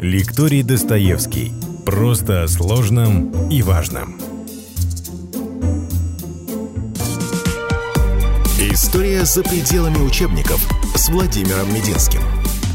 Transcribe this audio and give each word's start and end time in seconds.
Лекторий 0.00 0.62
Достоевский. 0.62 1.52
Просто 1.84 2.44
о 2.44 2.48
сложном 2.48 3.50
и 3.50 3.60
важном. 3.60 4.18
История 8.58 9.26
за 9.26 9.42
пределами 9.42 9.98
учебников 9.98 10.66
с 10.94 11.10
Владимиром 11.10 11.68
Мединским. 11.74 12.22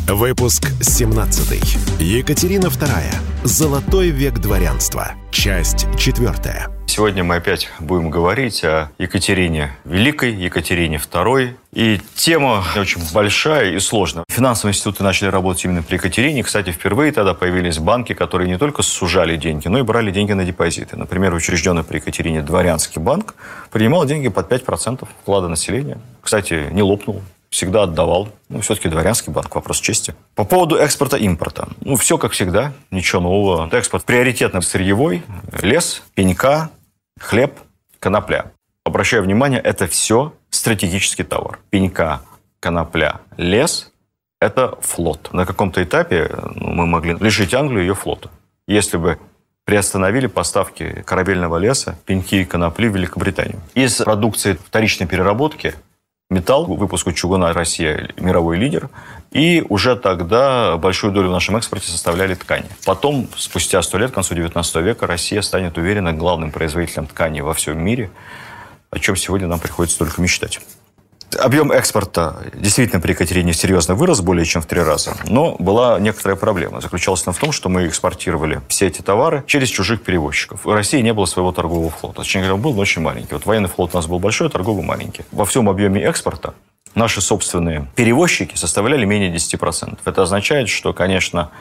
Выпуск 0.08 0.72
17. 0.84 2.00
Екатерина 2.00 2.68
II. 2.68 3.16
Золотой 3.44 4.10
век 4.10 4.38
дворянства. 4.38 5.14
Часть 5.32 5.88
4. 5.98 6.75
Сегодня 6.96 7.26
мы 7.26 7.36
опять 7.36 7.68
будем 7.82 8.10
говорить 8.10 8.64
о 8.64 8.90
Екатерине 9.00 9.76
Великой, 9.84 10.34
Екатерине 10.34 10.96
II. 10.96 11.54
И 11.74 12.00
тема 12.16 12.64
очень 12.74 13.02
большая 13.14 13.72
и 13.72 13.80
сложная. 13.80 14.24
Финансовые 14.30 14.72
институты 14.72 15.04
начали 15.04 15.28
работать 15.28 15.66
именно 15.66 15.84
при 15.84 15.96
Екатерине. 15.96 16.42
Кстати, 16.42 16.70
впервые 16.70 17.12
тогда 17.12 17.34
появились 17.34 17.80
банки, 17.80 18.14
которые 18.14 18.50
не 18.50 18.58
только 18.58 18.82
сужали 18.82 19.36
деньги, 19.36 19.68
но 19.68 19.80
и 19.80 19.82
брали 19.82 20.10
деньги 20.10 20.32
на 20.32 20.46
депозиты. 20.46 20.96
Например, 20.96 21.34
учрежденный 21.34 21.84
при 21.84 21.98
Екатерине 21.98 22.42
Дворянский 22.42 23.02
банк 23.02 23.36
принимал 23.72 24.06
деньги 24.06 24.30
под 24.30 24.50
5% 24.50 25.06
вклада 25.22 25.50
населения. 25.50 25.98
Кстати, 26.22 26.70
не 26.72 26.82
лопнул 26.82 27.22
всегда 27.56 27.84
отдавал. 27.84 28.28
Ну, 28.50 28.60
все-таки 28.60 28.90
дворянский 28.90 29.32
банк, 29.32 29.56
вопрос 29.56 29.80
чести. 29.80 30.14
По 30.36 30.44
поводу 30.44 30.76
экспорта-импорта. 30.76 31.70
Ну, 31.80 31.96
все 31.96 32.18
как 32.18 32.34
всегда, 32.34 32.74
ничего 32.92 33.22
нового. 33.22 33.70
Экспорт 33.72 34.04
приоритетно 34.04 34.60
сырьевой, 34.60 35.24
лес, 35.62 36.04
пенька, 36.16 36.70
хлеб, 37.20 37.60
конопля. 38.00 38.52
Обращаю 38.84 39.24
внимание, 39.24 39.60
это 39.60 39.88
все 39.88 40.34
стратегический 40.50 41.24
товар. 41.24 41.60
Пенька, 41.70 42.22
конопля, 42.60 43.22
лес– 43.38 43.92
это 44.40 44.78
флот. 44.82 45.34
На 45.34 45.46
каком-то 45.46 45.84
этапе 45.84 46.30
ну, 46.56 46.70
мы 46.70 46.86
могли 46.86 47.16
лишить 47.20 47.54
Англию 47.54 47.82
ее 47.82 47.96
флота. 47.96 48.30
Если 48.68 48.98
бы 48.98 49.20
приостановили 49.66 50.28
поставки 50.28 51.04
корабельного 51.06 51.58
леса, 51.58 51.98
пеньки 52.06 52.36
и 52.36 52.46
конопли 52.46 52.88
в 52.88 52.96
Великобританию. 52.96 53.60
Из 53.74 53.98
продукции 53.98 54.54
вторичной 54.54 55.08
переработки 55.08 55.74
металл, 56.30 56.66
выпуску 56.66 57.12
чугуна 57.12 57.52
Россия 57.52 58.12
мировой 58.18 58.58
лидер, 58.58 58.90
и 59.36 59.66
уже 59.68 59.98
тогда 59.98 60.78
большую 60.78 61.12
долю 61.12 61.28
в 61.28 61.32
нашем 61.32 61.58
экспорте 61.58 61.92
составляли 61.92 62.36
ткани. 62.36 62.70
Потом, 62.86 63.28
спустя 63.36 63.82
сто 63.82 63.98
лет, 63.98 64.12
к 64.12 64.14
концу 64.14 64.34
19 64.34 64.76
века, 64.78 65.08
Россия 65.08 65.42
станет 65.42 65.78
уверенно 65.78 66.14
главным 66.14 66.52
производителем 66.52 67.06
ткани 67.06 67.42
во 67.42 67.54
всем 67.54 67.78
мире, 67.84 68.10
о 68.92 69.00
чем 69.00 69.18
сегодня 69.18 69.48
нам 69.48 69.60
приходится 69.60 70.00
только 70.00 70.22
мечтать. 70.22 70.62
Объем 71.38 71.74
экспорта 71.74 72.44
действительно 72.54 73.02
при 73.02 73.12
Екатерине 73.12 73.52
серьезно 73.52 73.94
вырос, 73.94 74.22
более 74.22 74.46
чем 74.46 74.62
в 74.62 74.68
три 74.68 74.80
раза. 74.80 75.18
Но 75.26 75.58
была 75.60 76.00
некоторая 76.00 76.38
проблема. 76.38 76.80
Заключалась 76.80 77.24
она 77.26 77.34
в 77.34 77.38
том, 77.38 77.52
что 77.52 77.68
мы 77.68 77.88
экспортировали 77.88 78.62
все 78.70 78.88
эти 78.88 79.02
товары 79.02 79.44
через 79.48 79.68
чужих 79.68 80.02
перевозчиков. 80.02 80.64
В 80.64 80.74
России 80.74 81.02
не 81.02 81.12
было 81.12 81.26
своего 81.26 81.52
торгового 81.52 81.90
флота. 81.90 82.22
Точнее 82.22 82.40
говоря, 82.42 82.56
он 82.56 82.62
был 82.62 82.80
очень 82.80 83.02
маленький. 83.02 83.34
Вот 83.34 83.46
военный 83.46 83.68
флот 83.68 83.90
у 83.94 83.98
нас 83.98 84.08
был 84.08 84.20
большой, 84.20 84.48
а 84.48 84.50
торговый 84.50 84.86
маленький. 84.86 85.26
Во 85.34 85.44
всем 85.44 85.68
объеме 85.68 86.02
экспорта 86.04 86.54
наши 86.96 87.22
собственные 87.22 87.88
перевозчики 87.96 88.56
составляли 88.56 89.06
менее 89.06 89.34
10%. 89.34 90.00
Это 90.04 90.22
означает, 90.22 90.70
что, 90.70 90.94
конечно, 90.94 91.52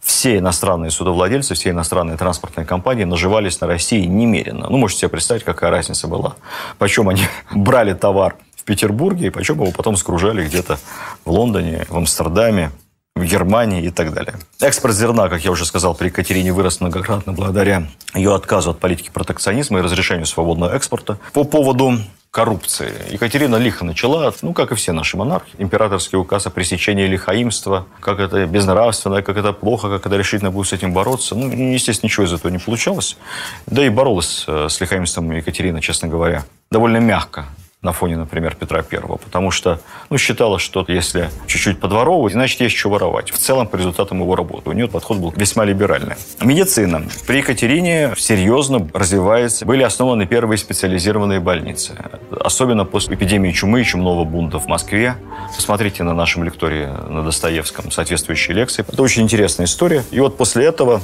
все 0.00 0.38
иностранные 0.38 0.90
судовладельцы, 0.90 1.54
все 1.54 1.70
иностранные 1.70 2.16
транспортные 2.16 2.64
компании 2.64 3.04
наживались 3.04 3.60
на 3.60 3.66
России 3.66 4.04
немерено. 4.04 4.68
Ну, 4.70 4.76
можете 4.76 5.00
себе 5.00 5.08
представить, 5.08 5.42
какая 5.42 5.70
разница 5.70 6.06
была. 6.06 6.36
Почем 6.78 7.08
они 7.08 7.22
брали 7.50 7.92
товар 7.92 8.36
Петербурге, 8.66 9.28
и 9.28 9.30
почему 9.30 9.62
его 9.62 9.72
потом 9.72 9.96
скружали 9.96 10.44
где-то 10.44 10.78
в 11.24 11.30
Лондоне, 11.30 11.86
в 11.88 11.96
Амстердаме, 11.96 12.72
в 13.14 13.24
Германии 13.24 13.82
и 13.82 13.90
так 13.90 14.12
далее. 14.12 14.34
Экспорт 14.60 14.94
зерна, 14.94 15.28
как 15.30 15.42
я 15.42 15.50
уже 15.50 15.64
сказал, 15.64 15.94
при 15.94 16.08
Екатерине 16.08 16.52
вырос 16.52 16.80
многократно 16.80 17.32
благодаря 17.32 17.86
ее 18.12 18.34
отказу 18.34 18.70
от 18.72 18.78
политики 18.78 19.10
протекционизма 19.10 19.78
и 19.78 19.82
разрешению 19.82 20.26
свободного 20.26 20.74
экспорта. 20.74 21.18
По 21.32 21.44
поводу 21.44 21.98
коррупции. 22.36 22.92
Екатерина 23.08 23.56
лихо 23.56 23.82
начала, 23.82 24.30
ну, 24.42 24.52
как 24.52 24.70
и 24.70 24.74
все 24.74 24.92
наши 24.92 25.16
монархи, 25.16 25.54
императорский 25.56 26.18
указ 26.18 26.46
о 26.46 26.50
пресечении 26.50 27.06
лихаимства, 27.06 27.86
как 28.00 28.20
это 28.20 28.44
безнравственно, 28.44 29.22
как 29.22 29.38
это 29.38 29.54
плохо, 29.54 29.88
как 29.88 30.04
это 30.04 30.18
решительно 30.18 30.50
будет 30.50 30.66
с 30.66 30.74
этим 30.74 30.92
бороться. 30.92 31.34
Ну, 31.34 31.48
естественно, 31.48 32.08
ничего 32.08 32.26
из 32.26 32.34
этого 32.34 32.52
не 32.52 32.58
получалось. 32.58 33.16
Да 33.64 33.82
и 33.86 33.88
боролась 33.88 34.44
э, 34.46 34.68
с 34.68 34.78
лихаимством 34.82 35.30
Екатерина, 35.32 35.80
честно 35.80 36.08
говоря, 36.08 36.44
довольно 36.70 36.98
мягко 36.98 37.46
на 37.86 37.92
фоне, 37.92 38.16
например, 38.16 38.56
Петра 38.56 38.82
Первого, 38.82 39.16
потому 39.16 39.50
что 39.50 39.80
ну, 40.10 40.18
считала, 40.18 40.58
что 40.58 40.84
если 40.88 41.30
чуть-чуть 41.46 41.80
подворовывать, 41.80 42.34
значит, 42.34 42.60
есть 42.60 42.76
что 42.76 42.90
воровать. 42.90 43.30
В 43.30 43.38
целом, 43.38 43.68
по 43.68 43.76
результатам 43.76 44.20
его 44.20 44.34
работы. 44.36 44.68
У 44.68 44.72
нее 44.72 44.88
подход 44.88 45.18
был 45.18 45.32
весьма 45.36 45.64
либеральный. 45.64 46.16
Медицина. 46.42 47.04
При 47.26 47.38
Екатерине 47.38 48.12
серьезно 48.18 48.88
развивается. 48.92 49.64
Были 49.64 49.84
основаны 49.84 50.26
первые 50.26 50.58
специализированные 50.58 51.40
больницы. 51.40 51.94
Особенно 52.30 52.84
после 52.84 53.14
эпидемии 53.14 53.52
чумы 53.52 53.80
и 53.80 53.84
чумного 53.84 54.24
бунта 54.24 54.58
в 54.58 54.66
Москве. 54.66 55.14
Посмотрите 55.54 56.02
на 56.02 56.12
нашем 56.12 56.42
лектории 56.42 56.86
на 56.86 57.22
Достоевском 57.22 57.90
соответствующие 57.92 58.56
лекции. 58.56 58.84
Это 58.86 59.00
очень 59.00 59.22
интересная 59.22 59.66
история. 59.66 60.02
И 60.10 60.18
вот 60.18 60.36
после 60.36 60.64
этого 60.64 61.00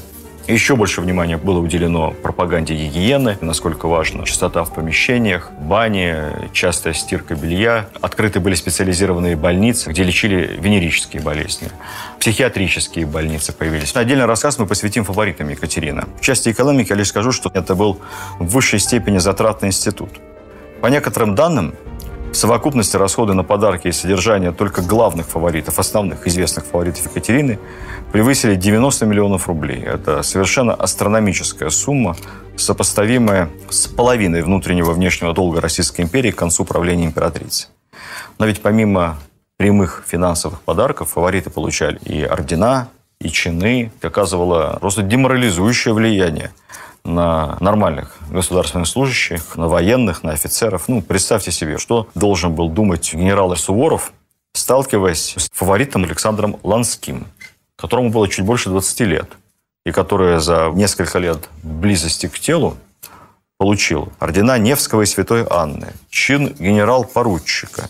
еще 0.49 0.75
больше 0.77 1.01
внимания 1.01 1.37
было 1.37 1.61
уделено 1.61 2.11
пропаганде 2.11 2.75
гигиены, 2.75 3.39
насколько 3.41 3.87
важна 3.87 4.25
чистота 4.25 4.65
в 4.65 4.75
помещениях, 4.75 5.51
бани, 5.53 6.15
частая 6.53 6.95
стирка 6.95 7.35
белья. 7.35 7.89
Открыты 8.01 8.41
были 8.41 8.55
специализированные 8.55 9.37
больницы, 9.37 9.91
где 9.91 10.03
лечили 10.03 10.59
венерические 10.61 11.23
болезни. 11.23 11.69
Психиатрические 12.19 13.07
больницы 13.07 13.53
появились. 13.53 13.95
Отдельный 13.95 14.27
рассказ 14.27 14.59
мы 14.59 14.67
посвятим 14.67 15.05
фаворитам 15.05 15.49
Екатерины. 15.49 16.05
В 16.21 16.23
части 16.23 16.51
экономики 16.51 16.91
я 16.91 16.97
лишь 16.97 17.09
скажу, 17.09 17.33
что 17.33 17.51
это 17.55 17.75
был 17.75 18.01
в 18.39 18.47
высшей 18.47 18.81
степени 18.81 19.19
затратный 19.19 19.69
институт. 19.69 20.11
По 20.81 20.89
некоторым 20.89 21.37
данным, 21.37 21.75
в 22.33 22.35
совокупности 22.35 22.97
расходы 22.97 23.35
на 23.35 23.45
подарки 23.45 23.89
и 23.89 23.93
содержание 23.93 24.53
только 24.53 24.81
главных 24.81 25.27
фаворитов, 25.27 25.79
основных 25.79 26.27
известных 26.27 26.65
фаворитов 26.65 27.05
Екатерины 27.05 27.59
превысили 28.11 28.55
90 28.55 29.05
миллионов 29.05 29.49
рублей. 29.49 29.83
Это 29.83 30.23
совершенно 30.23 30.73
астрономическая 30.75 31.69
сумма, 31.69 32.17
сопоставимая 32.57 33.51
с 33.69 33.87
половиной 33.87 34.43
внутреннего 34.43 34.93
внешнего 34.93 35.35
долга 35.35 35.61
Российской 35.61 36.01
империи 36.01 36.31
к 36.31 36.37
концу 36.37 36.65
правления 36.65 37.05
императрицы. 37.05 37.69
Но 38.39 38.47
ведь 38.47 38.63
помимо 38.63 39.19
прямых 39.59 40.03
финансовых 40.07 40.63
подарков 40.63 41.11
фавориты 41.11 41.51
получали 41.51 41.99
и 41.99 42.23
ордена, 42.23 42.89
и 43.21 43.29
чины. 43.29 43.93
Оказывало 44.03 44.79
просто 44.81 45.03
деморализующее 45.03 45.95
влияние 45.95 46.51
на 47.05 47.57
нормальных 47.61 48.17
государственных 48.31 48.87
служащих, 48.87 49.57
на 49.57 49.69
военных, 49.69 50.23
на 50.23 50.33
офицеров. 50.33 50.89
Ну, 50.89 51.03
представьте 51.03 51.51
себе, 51.51 51.79
что 51.79 52.09
должен 52.15 52.55
был 52.55 52.69
думать 52.69 53.13
генерал 53.13 53.55
Суворов, 53.57 54.13
сталкиваясь 54.55 55.35
с 55.37 55.49
фаворитом 55.53 56.05
Александром 56.05 56.59
Ланским, 56.63 57.27
которому 57.77 58.11
было 58.11 58.29
чуть 58.29 58.45
больше 58.45 58.69
20 58.69 59.01
лет, 59.01 59.31
и 59.85 59.91
который 59.91 60.39
за 60.41 60.71
несколько 60.73 61.19
лет 61.19 61.49
близости 61.63 62.29
к 62.29 62.39
телу 62.39 62.77
получил 63.59 64.13
ордена 64.19 64.59
Невского 64.59 65.03
и 65.03 65.07
Святой 65.07 65.47
Анны, 65.49 65.93
чин 66.11 66.55
генерал-поручика, 66.59 67.89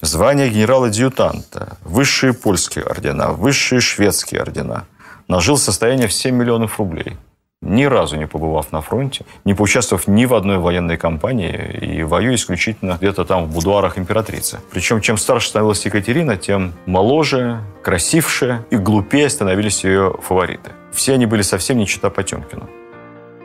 звание 0.00 0.50
генерала-адъютанта, 0.50 1.78
высшие 1.82 2.34
польские 2.34 2.84
ордена, 2.84 3.32
высшие 3.32 3.80
шведские 3.80 4.42
ордена. 4.42 4.84
Нажил 5.28 5.56
состояние 5.56 6.08
в 6.08 6.12
7 6.12 6.34
миллионов 6.34 6.78
рублей– 6.78 7.16
ни 7.64 7.84
разу 7.84 8.16
не 8.16 8.26
побывав 8.26 8.72
на 8.72 8.80
фронте, 8.80 9.24
не 9.44 9.54
поучаствовав 9.54 10.06
ни 10.06 10.26
в 10.26 10.34
одной 10.34 10.58
военной 10.58 10.96
кампании 10.96 11.78
и 11.80 12.02
воюя 12.02 12.34
исключительно 12.34 12.96
где-то 13.00 13.24
там 13.24 13.46
в 13.46 13.52
будуарах 13.52 13.98
императрицы. 13.98 14.60
Причем, 14.70 15.00
чем 15.00 15.16
старше 15.16 15.48
становилась 15.48 15.84
Екатерина, 15.86 16.36
тем 16.36 16.74
моложе, 16.86 17.60
красивше 17.82 18.64
и 18.70 18.76
глупее 18.76 19.28
становились 19.28 19.84
ее 19.84 20.14
фавориты. 20.22 20.70
Все 20.92 21.14
они 21.14 21.26
были 21.26 21.42
совсем 21.42 21.78
не 21.78 21.86
чита 21.86 22.10
Потемкину. 22.10 22.68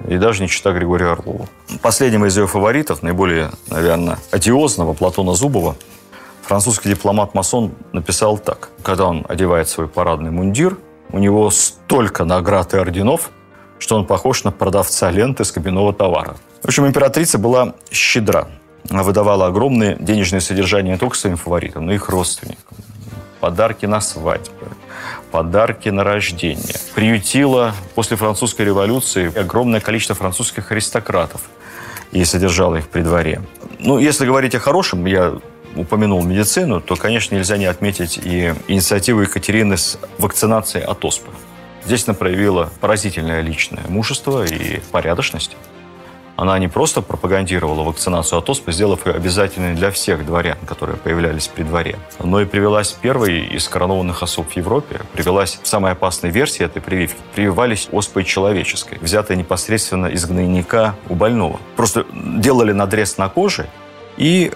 И 0.07 0.17
даже 0.17 0.41
не 0.41 0.47
чита 0.47 0.71
Григорию 0.71 1.11
Орлову. 1.11 1.47
Последним 1.81 2.25
из 2.25 2.37
ее 2.37 2.47
фаворитов, 2.47 3.03
наиболее, 3.03 3.51
наверное, 3.67 4.17
одиозного, 4.31 4.93
Платона 4.93 5.33
Зубова, 5.33 5.75
французский 6.41 6.89
дипломат-масон 6.89 7.73
написал 7.91 8.37
так. 8.37 8.69
Когда 8.81 9.07
он 9.07 9.25
одевает 9.27 9.67
свой 9.67 9.87
парадный 9.87 10.31
мундир, 10.31 10.77
у 11.11 11.19
него 11.19 11.49
столько 11.49 12.23
наград 12.25 12.73
и 12.73 12.77
орденов– 12.77 13.31
что 13.79 13.95
он 13.95 14.05
похож 14.05 14.43
на 14.43 14.51
продавца 14.51 15.09
ленты 15.09 15.43
с 15.43 15.51
кабинного 15.51 15.93
товара. 15.93 16.35
В 16.61 16.65
общем, 16.65 16.85
императрица 16.85 17.37
была 17.37 17.73
щедра. 17.91 18.47
Она 18.89 19.03
выдавала 19.03 19.47
огромные 19.47 19.97
денежные 19.99 20.41
содержания 20.41 20.91
не 20.91 20.97
только 20.97 21.15
своим 21.15 21.37
фаворитам, 21.37 21.85
но 21.85 21.93
и 21.93 21.95
их 21.95 22.09
родственникам. 22.09 22.77
Подарки 23.39 23.85
на 23.85 24.01
свадьбы, 24.01 24.67
подарки 25.31 25.89
на 25.89 26.03
рождение. 26.03 26.75
Приютила 26.93 27.73
после 27.95 28.17
французской 28.17 28.65
революции 28.65 29.37
огромное 29.37 29.79
количество 29.79 30.15
французских 30.15 30.71
аристократов 30.71 31.41
и 32.11 32.23
содержала 32.25 32.77
их 32.77 32.89
при 32.89 33.01
дворе. 33.01 33.41
Ну, 33.79 33.97
если 33.97 34.25
говорить 34.25 34.55
о 34.55 34.59
хорошем, 34.59 35.05
я 35.05 35.35
упомянул 35.75 36.23
медицину, 36.23 36.81
то, 36.81 36.95
конечно, 36.95 37.35
нельзя 37.35 37.57
не 37.57 37.65
отметить 37.65 38.19
и 38.21 38.53
инициативу 38.67 39.21
Екатерины 39.21 39.77
с 39.77 39.97
вакцинацией 40.17 40.83
от 40.83 41.05
оспы. 41.05 41.31
Здесь 41.85 42.07
она 42.07 42.13
проявила 42.13 42.71
поразительное 42.81 43.41
личное 43.41 43.83
мужество 43.87 44.45
и 44.45 44.79
порядочность. 44.91 45.55
Она 46.39 46.57
не 46.57 46.69
просто 46.69 47.01
пропагандировала 47.01 47.83
вакцинацию 47.83 48.39
от 48.39 48.49
оспы, 48.49 48.71
сделав 48.71 49.05
ее 49.05 49.13
обязательной 49.13 49.75
для 49.75 49.91
всех 49.91 50.25
дворян, 50.25 50.57
которые 50.65 50.95
появлялись 50.95 51.49
при 51.49 51.63
дворе, 51.63 51.97
но 52.23 52.39
и 52.39 52.45
привелась 52.45 52.93
первой 52.93 53.41
из 53.41 53.67
коронованных 53.67 54.23
особ 54.23 54.49
в 54.49 54.55
Европе, 54.55 55.01
привелась 55.11 55.59
в 55.61 55.67
самой 55.67 55.91
опасной 55.91 56.29
версии 56.29 56.63
этой 56.63 56.81
прививки. 56.81 57.17
Прививались 57.35 57.89
оспой 57.91 58.23
человеческой, 58.23 58.99
взятой 59.01 59.35
непосредственно 59.35 60.05
из 60.05 60.25
гнойника 60.25 60.95
у 61.09 61.15
больного. 61.15 61.59
Просто 61.75 62.05
делали 62.13 62.71
надрез 62.71 63.17
на 63.17 63.27
коже 63.27 63.67
и 64.15 64.53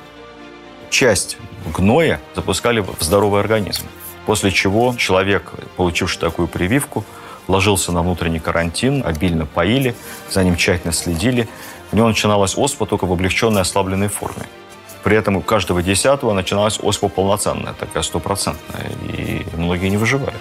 часть 0.89 1.35
гноя 1.75 2.21
запускали 2.33 2.79
в 2.79 3.01
здоровый 3.01 3.41
организм. 3.41 3.83
После 4.25 4.51
чего 4.51 4.95
человек, 4.97 5.53
получивший 5.75 6.19
такую 6.19 6.47
прививку, 6.47 7.03
ложился 7.47 7.91
на 7.91 8.01
внутренний 8.01 8.39
карантин, 8.39 9.03
обильно 9.05 9.45
поили, 9.45 9.95
за 10.29 10.43
ним 10.43 10.55
тщательно 10.55 10.93
следили. 10.93 11.47
У 11.91 11.95
него 11.95 12.07
начиналась 12.07 12.57
оспа 12.57 12.85
только 12.85 13.05
в 13.05 13.11
облегченной 13.11 13.61
ослабленной 13.61 14.07
форме. 14.07 14.43
При 15.03 15.17
этом 15.17 15.35
у 15.35 15.41
каждого 15.41 15.83
десятого 15.83 16.31
начиналась 16.33 16.79
оспа 16.81 17.09
полноценная, 17.09 17.73
такая 17.73 18.03
стопроцентная, 18.03 18.89
и 19.09 19.45
многие 19.57 19.89
не 19.89 19.97
выживали. 19.97 20.37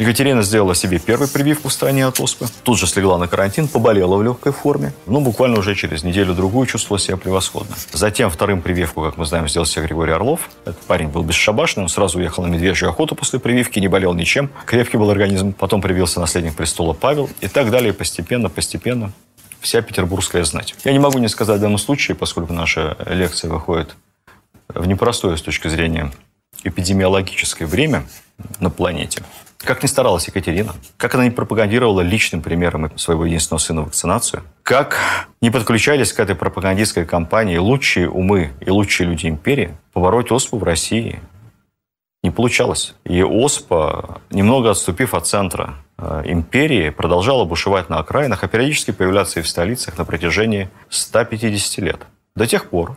Екатерина 0.00 0.40
сделала 0.40 0.74
себе 0.74 0.98
первую 0.98 1.28
прививку 1.28 1.68
в 1.68 1.72
стране 1.74 2.06
от 2.06 2.20
оспы. 2.20 2.46
Тут 2.62 2.78
же 2.78 2.86
слегла 2.86 3.18
на 3.18 3.28
карантин, 3.28 3.68
поболела 3.68 4.16
в 4.16 4.22
легкой 4.22 4.50
форме. 4.50 4.94
Ну, 5.04 5.20
буквально 5.20 5.58
уже 5.58 5.74
через 5.74 6.02
неделю-другую 6.04 6.66
чувствовала 6.66 6.98
себя 6.98 7.18
превосходно. 7.18 7.76
Затем 7.92 8.30
вторым 8.30 8.62
прививку, 8.62 9.02
как 9.02 9.18
мы 9.18 9.26
знаем, 9.26 9.46
сделал 9.46 9.66
себе 9.66 9.84
Григорий 9.84 10.12
Орлов. 10.12 10.48
Этот 10.64 10.80
парень 10.86 11.08
был 11.08 11.22
бесшабашный, 11.22 11.82
он 11.82 11.90
сразу 11.90 12.18
уехал 12.18 12.42
на 12.42 12.46
медвежью 12.46 12.88
охоту 12.88 13.14
после 13.14 13.40
прививки, 13.40 13.78
не 13.78 13.88
болел 13.88 14.14
ничем. 14.14 14.48
Крепкий 14.64 14.96
был 14.96 15.10
организм. 15.10 15.52
Потом 15.52 15.82
привился 15.82 16.18
наследник 16.18 16.54
престола 16.54 16.94
Павел. 16.94 17.28
И 17.42 17.48
так 17.48 17.70
далее, 17.70 17.92
постепенно, 17.92 18.48
постепенно 18.48 19.12
вся 19.60 19.82
петербургская 19.82 20.44
знать. 20.44 20.74
Я 20.82 20.92
не 20.92 20.98
могу 20.98 21.18
не 21.18 21.28
сказать 21.28 21.58
в 21.58 21.60
данном 21.60 21.76
случае, 21.76 22.14
поскольку 22.14 22.54
наша 22.54 22.96
лекция 23.06 23.50
выходит 23.50 23.94
в 24.68 24.86
непростое 24.86 25.36
с 25.36 25.42
точки 25.42 25.68
зрения 25.68 26.10
эпидемиологическое 26.64 27.68
время 27.68 28.04
на 28.60 28.70
планете. 28.70 29.22
Как 29.62 29.82
ни 29.82 29.86
старалась 29.86 30.26
Екатерина, 30.26 30.74
как 30.96 31.14
она 31.14 31.24
не 31.24 31.30
пропагандировала 31.30 32.00
личным 32.00 32.40
примером 32.40 32.96
своего 32.98 33.26
единственного 33.26 33.60
сына 33.60 33.82
вакцинацию, 33.82 34.42
как 34.62 34.98
не 35.42 35.50
подключались 35.50 36.14
к 36.14 36.20
этой 36.20 36.34
пропагандистской 36.34 37.04
кампании 37.04 37.58
лучшие 37.58 38.08
умы 38.08 38.52
и 38.60 38.70
лучшие 38.70 39.08
люди 39.08 39.26
империи, 39.26 39.76
побороть 39.92 40.32
оспу 40.32 40.56
в 40.56 40.62
России 40.62 41.20
не 42.22 42.30
получалось. 42.30 42.94
И 43.04 43.22
оспа, 43.22 44.20
немного 44.30 44.70
отступив 44.70 45.14
от 45.14 45.26
центра 45.26 45.74
э, 45.98 46.22
империи, 46.26 46.90
продолжала 46.90 47.44
бушевать 47.44 47.88
на 47.88 47.98
окраинах, 47.98 48.44
а 48.44 48.48
периодически 48.48 48.90
появляться 48.92 49.40
и 49.40 49.42
в 49.42 49.48
столицах 49.48 49.98
на 49.98 50.04
протяжении 50.04 50.68
150 50.88 51.78
лет. 51.78 52.00
До 52.34 52.46
тех 52.46 52.68
пор, 52.68 52.96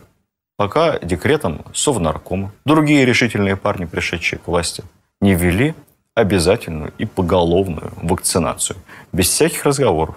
пока 0.56 0.98
декретом 0.98 1.64
Совнаркома 1.74 2.52
другие 2.64 3.04
решительные 3.04 3.56
парни, 3.56 3.84
пришедшие 3.86 4.38
к 4.38 4.46
власти, 4.46 4.84
не 5.20 5.34
ввели 5.34 5.74
обязательную 6.14 6.92
и 6.98 7.04
поголовную 7.04 7.92
вакцинацию. 8.02 8.76
Без 9.12 9.28
всяких 9.28 9.64
разговоров, 9.64 10.16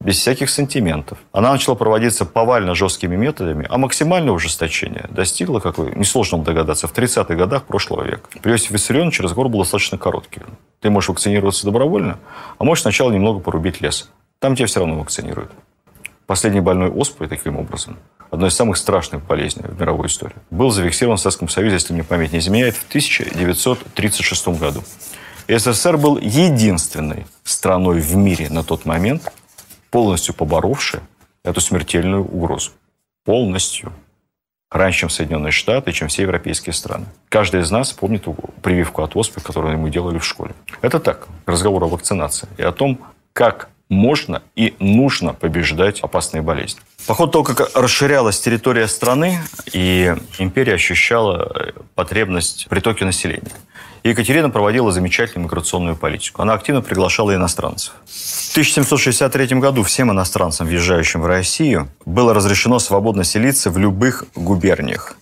без 0.00 0.18
всяких 0.18 0.50
сантиментов. 0.50 1.18
Она 1.32 1.50
начала 1.50 1.74
проводиться 1.74 2.24
повально 2.26 2.74
жесткими 2.74 3.16
методами, 3.16 3.66
а 3.70 3.78
максимальное 3.78 4.32
ужесточение 4.32 5.06
достигло, 5.10 5.60
как 5.60 5.78
вы 5.78 5.92
несложно 5.96 6.38
догадаться, 6.38 6.86
в 6.86 6.92
30-х 6.92 7.34
годах 7.34 7.64
прошлого 7.64 8.04
века. 8.04 8.28
При 8.42 8.52
Иосифе 8.52 8.74
Виссарионовиче 8.74 9.22
разговор 9.22 9.48
был 9.48 9.60
достаточно 9.60 9.96
короткий. 9.96 10.42
Ты 10.80 10.90
можешь 10.90 11.08
вакцинироваться 11.08 11.64
добровольно, 11.64 12.18
а 12.58 12.64
можешь 12.64 12.82
сначала 12.82 13.10
немного 13.10 13.40
порубить 13.40 13.80
лес. 13.80 14.10
Там 14.40 14.56
тебя 14.56 14.66
все 14.66 14.80
равно 14.80 14.98
вакцинируют. 14.98 15.50
Последний 16.26 16.60
больной 16.60 16.90
оспой, 16.90 17.28
таким 17.28 17.56
образом, 17.58 17.98
одной 18.30 18.48
из 18.48 18.54
самых 18.54 18.76
страшных 18.76 19.24
болезней 19.24 19.64
в 19.66 19.78
мировой 19.78 20.06
истории, 20.08 20.36
был 20.50 20.70
зафиксирован 20.70 21.16
в 21.16 21.20
Советском 21.20 21.48
Союзе, 21.48 21.74
если 21.74 21.92
мне 21.92 22.04
память 22.04 22.32
не 22.32 22.38
изменяет, 22.38 22.76
в 22.76 22.88
1936 22.88 24.48
году. 24.48 24.82
СССР 25.48 25.98
был 25.98 26.18
единственной 26.18 27.26
страной 27.44 28.00
в 28.00 28.16
мире 28.16 28.48
на 28.48 28.62
тот 28.62 28.86
момент, 28.86 29.32
полностью 29.90 30.34
поборовшей 30.34 31.00
эту 31.44 31.60
смертельную 31.60 32.24
угрозу. 32.24 32.70
Полностью. 33.24 33.92
Раньше, 34.70 35.00
чем 35.00 35.10
Соединенные 35.10 35.52
Штаты, 35.52 35.92
чем 35.92 36.08
все 36.08 36.22
европейские 36.22 36.72
страны. 36.72 37.06
Каждый 37.28 37.60
из 37.60 37.70
нас 37.70 37.92
помнит 37.92 38.24
прививку 38.62 39.02
от 39.02 39.14
оспы, 39.16 39.40
которую 39.40 39.78
мы 39.78 39.90
делали 39.90 40.18
в 40.18 40.24
школе. 40.24 40.54
Это 40.80 40.98
так, 40.98 41.28
разговор 41.46 41.84
о 41.84 41.88
вакцинации 41.88 42.48
и 42.56 42.62
о 42.62 42.72
том, 42.72 42.98
как 43.32 43.68
можно 43.88 44.42
и 44.56 44.74
нужно 44.78 45.34
побеждать 45.34 46.00
опасные 46.00 46.42
болезни. 46.42 46.80
По 47.06 47.14
ходу 47.14 47.32
того, 47.32 47.44
как 47.44 47.76
расширялась 47.76 48.40
территория 48.40 48.88
страны, 48.88 49.40
и 49.72 50.16
империя 50.38 50.74
ощущала 50.74 51.72
потребность 51.94 52.64
в 52.64 52.68
притоке 52.68 53.04
Екатерина 54.04 54.50
проводила 54.50 54.92
замечательную 54.92 55.46
миграционную 55.46 55.96
политику. 55.96 56.42
Она 56.42 56.52
активно 56.52 56.82
приглашала 56.82 57.34
иностранцев. 57.34 57.94
В 58.04 58.50
1763 58.50 59.58
году 59.58 59.82
всем 59.82 60.12
иностранцам, 60.12 60.66
въезжающим 60.66 61.22
в 61.22 61.26
Россию, 61.26 61.88
было 62.04 62.34
разрешено 62.34 62.78
свободно 62.78 63.24
селиться 63.24 63.70
в 63.70 63.78
любых 63.78 64.24
губерниях. 64.34 65.16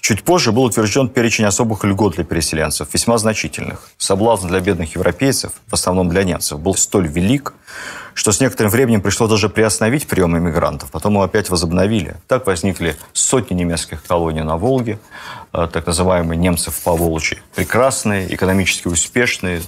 Чуть 0.00 0.22
позже 0.22 0.52
был 0.52 0.64
утвержден 0.64 1.08
перечень 1.08 1.44
особых 1.44 1.84
льгот 1.84 2.14
для 2.14 2.24
переселенцев, 2.24 2.88
весьма 2.94 3.18
значительных. 3.18 3.90
Соблазн 3.98 4.48
для 4.48 4.60
бедных 4.60 4.94
европейцев, 4.94 5.52
в 5.66 5.74
основном 5.74 6.08
для 6.08 6.24
немцев, 6.24 6.58
был 6.60 6.74
столь 6.76 7.08
велик, 7.08 7.52
что 8.14 8.32
с 8.32 8.40
некоторым 8.40 8.70
временем 8.70 9.00
пришлось 9.02 9.30
даже 9.30 9.48
приостановить 9.48 10.06
прием 10.06 10.36
иммигрантов, 10.36 10.90
потом 10.90 11.14
его 11.14 11.22
опять 11.22 11.50
возобновили. 11.50 12.16
Так 12.28 12.46
возникли 12.46 12.96
сотни 13.12 13.54
немецких 13.54 14.02
колоний 14.04 14.42
на 14.42 14.56
Волге, 14.56 14.98
э, 15.52 15.68
так 15.72 15.86
называемые 15.86 16.38
немцы 16.38 16.70
в 16.70 16.82
Поволжье. 16.82 17.38
Прекрасные, 17.54 18.32
экономически 18.34 18.88
успешные, 18.88 19.62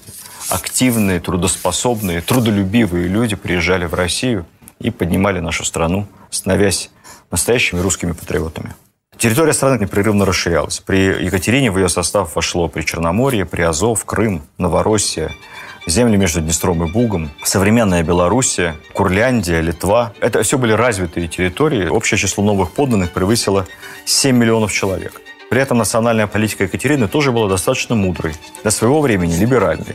активные, 0.49 1.21
трудоспособные, 1.21 2.21
трудолюбивые 2.21 3.09
люди 3.09 3.37
приезжали 3.37 3.87
в 3.87 3.95
Россию 3.95 4.47
и 4.79 4.91
поднимали 4.91 5.41
нашу 5.41 5.65
страну, 5.65 6.07
становясь 6.31 6.91
настоящими 7.31 7.81
русскими 7.81 8.13
патриотами. 8.13 8.75
Территория 9.19 9.55
страны 9.55 9.81
непрерывно 9.81 10.27
расширялась. 10.27 10.81
При 10.81 11.25
Екатерине 11.25 11.71
в 11.71 11.79
ее 11.79 11.89
состав 11.89 12.37
вошло 12.37 12.69
при 12.69 12.83
Черноморье, 12.83 13.47
при 13.47 13.63
Азов, 13.63 14.05
Крым, 14.05 14.43
Новороссия, 14.59 15.33
земли 15.87 16.17
между 16.17 16.41
Днестром 16.41 16.85
и 16.85 16.91
Бугом, 16.91 17.31
современная 17.43 18.03
Белоруссия, 18.03 18.77
Курляндия, 18.93 19.61
Литва. 19.61 20.13
Это 20.21 20.43
все 20.43 20.59
были 20.59 20.73
развитые 20.73 21.29
территории. 21.29 21.89
Общее 21.89 22.19
число 22.19 22.45
новых 22.45 22.73
подданных 22.73 23.13
превысило 23.13 23.67
7 24.05 24.37
миллионов 24.37 24.73
человек. 24.73 25.21
При 25.49 25.61
этом 25.61 25.79
национальная 25.79 26.27
политика 26.27 26.65
Екатерины 26.65 27.09
тоже 27.09 27.31
была 27.31 27.49
достаточно 27.49 27.95
мудрой, 27.95 28.35
для 28.63 28.71
своего 28.71 29.01
времени 29.01 29.37
либеральной. 29.37 29.95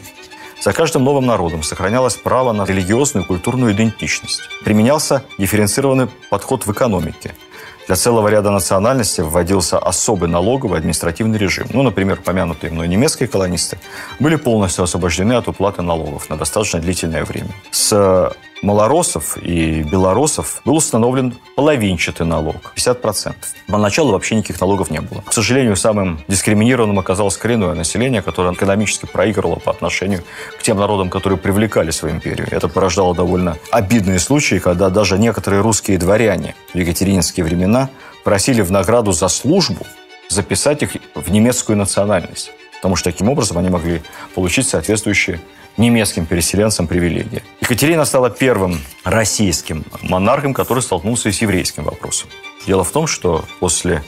За 0.62 0.74
каждым 0.74 1.04
новым 1.04 1.26
народом 1.26 1.64
сохранялось 1.64 2.16
право 2.16 2.54
на 2.54 2.66
религиозную 2.66 3.26
и 3.26 3.28
культурную 3.28 3.74
идентичность. 3.74 4.42
Применялся 4.64 5.24
дифференцированный 5.38 6.08
подход 6.30 6.66
в 6.66 6.72
экономике– 6.72 7.34
для 7.92 7.98
целого 7.98 8.30
ряда 8.30 8.52
национальностей 8.52 9.22
вводился 9.22 9.78
особый 9.78 10.30
налоговый 10.30 10.80
административный 10.80 11.38
режим. 11.38 11.68
Ну, 11.74 11.84
например, 11.84 12.22
помянутые 12.22 12.72
мной 12.72 12.88
немецкие 12.88 13.28
колонисты 13.28 13.80
были 14.18 14.38
полностью 14.38 14.86
освобождены 14.86 15.34
от 15.34 15.50
уплаты 15.50 15.82
налогов 15.82 16.30
на 16.30 16.38
достаточно 16.38 16.80
длительное 16.80 17.26
время. 17.26 17.50
С 17.70 18.32
малоросов 18.62 19.38
и 19.38 19.84
белорусов 19.84 20.62
был 20.66 20.78
установлен 20.78 21.36
половинчатый 21.56 22.26
налог, 22.26 22.74
50%. 22.76 23.34
Поначалу 23.68 24.12
вообще 24.12 24.36
никаких 24.36 24.62
налогов 24.62 24.92
не 24.92 25.02
было. 25.02 25.22
К 25.22 25.34
сожалению, 25.34 25.76
самым 25.76 26.24
дискриминированным 26.28 27.00
оказалось 27.00 27.38
коренное 27.38 27.74
население, 27.74 28.22
которое 28.22 28.54
экономически 28.54 29.06
проигрывало 29.06 29.56
по 29.56 29.72
отношению 29.72 30.24
к 30.60 30.64
тем 30.64 30.78
народам, 30.78 31.10
которые 31.10 31.38
привлекали 31.38 31.92
свою 31.92 32.16
империю. 32.16 32.48
Это 32.52 32.68
порождало 32.68 33.16
довольно 33.16 33.58
обидные 33.72 34.20
случаи, 34.20 34.60
когда 34.60 34.90
даже 34.90 35.18
некоторые 35.18 35.62
русские 35.62 35.98
дворяне 35.98 36.56
в 36.74 36.78
екатерининские 36.78 37.44
времена 37.44 37.90
просили 38.24 38.62
в 38.62 38.72
награду 38.72 39.12
за 39.12 39.28
службу 39.28 39.86
записать 40.30 40.84
их 40.84 40.92
в 41.16 41.32
немецкую 41.32 41.78
национальность 41.78 42.52
потому 42.82 42.96
что 42.96 43.12
таким 43.12 43.30
образом 43.30 43.60
они 43.60 43.70
могли 43.70 44.02
получить 44.34 44.68
соответствующие 44.68 45.40
немецким 45.78 46.26
переселенцам 46.26 46.88
привилегии. 46.88 47.44
Екатерина 47.62 48.06
стала 48.06 48.30
первым 48.30 48.80
российским 49.04 49.84
монархом, 50.02 50.54
который 50.54 50.82
столкнулся 50.84 51.32
с 51.32 51.42
еврейским 51.42 51.84
вопросом. 51.84 52.30
Дело 52.68 52.84
в 52.84 52.92
том, 52.92 53.08
что 53.08 53.46
после 53.60 54.04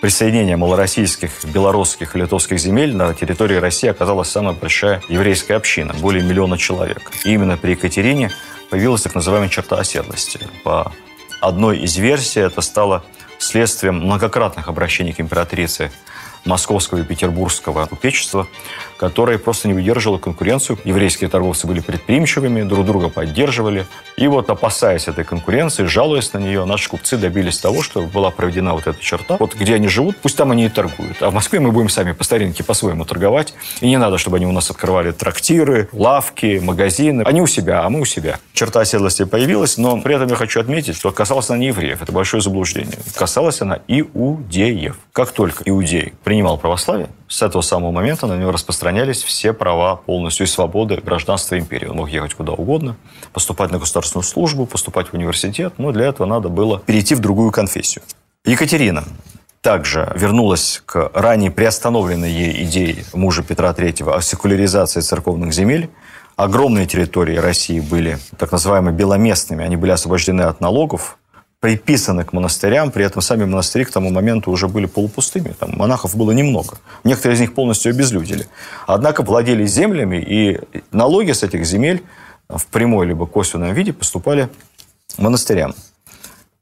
присоединения 0.00 0.56
малороссийских, 0.56 1.30
белорусских 1.46 2.14
и 2.14 2.18
литовских 2.18 2.58
земель 2.58 2.94
на 2.94 3.14
территории 3.14 3.56
России 3.56 3.88
оказалась 3.88 4.28
самая 4.28 4.54
большая 4.54 5.02
еврейская 5.08 5.54
община, 5.54 5.94
более 5.94 6.22
миллиона 6.22 6.58
человек. 6.58 7.10
И 7.24 7.32
именно 7.32 7.56
при 7.56 7.72
Екатерине 7.72 8.30
появилась 8.70 9.02
так 9.02 9.14
называемая 9.14 9.48
черта 9.48 9.76
оседлости. 9.76 10.40
По 10.64 10.92
одной 11.40 11.78
из 11.78 11.96
версий 11.96 12.40
это 12.40 12.60
стало 12.60 13.04
следствием 13.38 13.96
многократных 13.96 14.68
обращений 14.68 15.12
к 15.12 15.20
императрице 15.20 15.90
московского 16.46 17.00
и 17.00 17.02
петербургского 17.02 17.86
купечества, 17.86 18.46
которое 18.96 19.38
просто 19.38 19.68
не 19.68 19.74
выдерживало 19.74 20.18
конкуренцию. 20.18 20.78
Еврейские 20.84 21.28
торговцы 21.28 21.66
были 21.66 21.80
предприимчивыми, 21.80 22.62
друг 22.62 22.86
друга 22.86 23.08
поддерживали. 23.08 23.86
И 24.16 24.26
вот 24.28 24.48
опасаясь 24.48 25.08
этой 25.08 25.24
конкуренции, 25.24 25.84
жалуясь 25.84 26.32
на 26.32 26.38
нее, 26.38 26.64
наши 26.64 26.88
купцы 26.88 27.16
добились 27.18 27.58
того, 27.58 27.82
что 27.82 28.02
была 28.02 28.30
проведена 28.30 28.72
вот 28.72 28.86
эта 28.86 29.00
черта. 29.00 29.36
Вот 29.38 29.54
где 29.54 29.74
они 29.74 29.88
живут, 29.88 30.16
пусть 30.16 30.36
там 30.36 30.50
они 30.52 30.66
и 30.66 30.68
торгуют. 30.68 31.22
А 31.22 31.30
в 31.30 31.34
Москве 31.34 31.60
мы 31.60 31.72
будем 31.72 31.88
сами 31.88 32.12
по 32.12 32.24
старинке 32.24 32.64
по-своему 32.64 33.04
торговать. 33.04 33.54
И 33.80 33.88
не 33.88 33.98
надо, 33.98 34.18
чтобы 34.18 34.36
они 34.36 34.46
у 34.46 34.52
нас 34.52 34.70
открывали 34.70 35.12
трактиры, 35.12 35.88
лавки, 35.92 36.60
магазины. 36.62 37.22
Они 37.22 37.40
у 37.40 37.46
себя, 37.46 37.84
а 37.84 37.90
мы 37.90 38.00
у 38.00 38.04
себя. 38.04 38.38
Черта 38.52 38.80
оседлости 38.80 39.24
появилась, 39.24 39.76
но 39.76 40.00
при 40.00 40.14
этом 40.14 40.28
я 40.28 40.36
хочу 40.36 40.60
отметить, 40.60 40.96
что 40.96 41.10
касалась 41.12 41.50
она 41.50 41.58
не 41.58 41.66
евреев. 41.68 42.02
Это 42.02 42.12
большое 42.12 42.42
заблуждение. 42.42 42.98
Касалась 43.14 43.60
она 43.60 43.80
иудеев. 43.86 44.96
Как 45.12 45.32
только 45.32 45.62
иудей 45.64 46.14
принимал 46.36 46.58
православие, 46.58 47.08
с 47.28 47.40
этого 47.40 47.62
самого 47.62 47.92
момента 47.92 48.26
на 48.26 48.36
него 48.36 48.52
распространялись 48.52 49.22
все 49.22 49.54
права 49.54 49.96
полностью 49.96 50.44
и 50.44 50.46
свободы 50.46 50.96
гражданства 50.96 51.58
империи. 51.58 51.86
Он 51.86 51.96
мог 51.96 52.10
ехать 52.10 52.34
куда 52.34 52.52
угодно, 52.52 52.96
поступать 53.32 53.70
на 53.70 53.78
государственную 53.78 54.22
службу, 54.22 54.66
поступать 54.66 55.08
в 55.08 55.14
университет, 55.14 55.72
но 55.78 55.92
для 55.92 56.04
этого 56.04 56.26
надо 56.26 56.50
было 56.50 56.80
перейти 56.80 57.14
в 57.14 57.20
другую 57.20 57.52
конфессию. 57.52 58.04
Екатерина 58.44 59.04
также 59.62 60.12
вернулась 60.14 60.82
к 60.84 61.10
ранее 61.14 61.50
приостановленной 61.50 62.30
ей 62.30 62.64
идее 62.64 63.04
мужа 63.14 63.42
Петра 63.42 63.70
III 63.70 64.14
о 64.14 64.20
секуляризации 64.20 65.00
церковных 65.00 65.54
земель. 65.54 65.88
Огромные 66.36 66.84
территории 66.84 67.38
России 67.38 67.80
были 67.80 68.18
так 68.36 68.52
называемыми 68.52 68.94
беломестными, 68.94 69.64
они 69.64 69.76
были 69.76 69.92
освобождены 69.92 70.42
от 70.42 70.60
налогов, 70.60 71.16
приписаны 71.66 72.24
к 72.24 72.32
монастырям, 72.32 72.92
при 72.92 73.04
этом 73.04 73.20
сами 73.20 73.44
монастыри 73.44 73.84
к 73.84 73.90
тому 73.90 74.10
моменту 74.10 74.52
уже 74.52 74.68
были 74.68 74.86
полупустыми, 74.86 75.48
там 75.48 75.72
монахов 75.76 76.14
было 76.14 76.30
немного. 76.30 76.78
Некоторые 77.02 77.34
из 77.34 77.40
них 77.40 77.54
полностью 77.54 77.90
обезлюдили. 77.90 78.46
Однако 78.86 79.24
владели 79.24 79.66
землями, 79.66 80.24
и 80.24 80.60
налоги 80.92 81.32
с 81.32 81.42
этих 81.42 81.66
земель 81.66 82.04
в 82.48 82.66
прямой 82.66 83.08
либо 83.08 83.26
косвенном 83.26 83.74
виде 83.74 83.92
поступали 83.92 84.48
монастырям. 85.18 85.74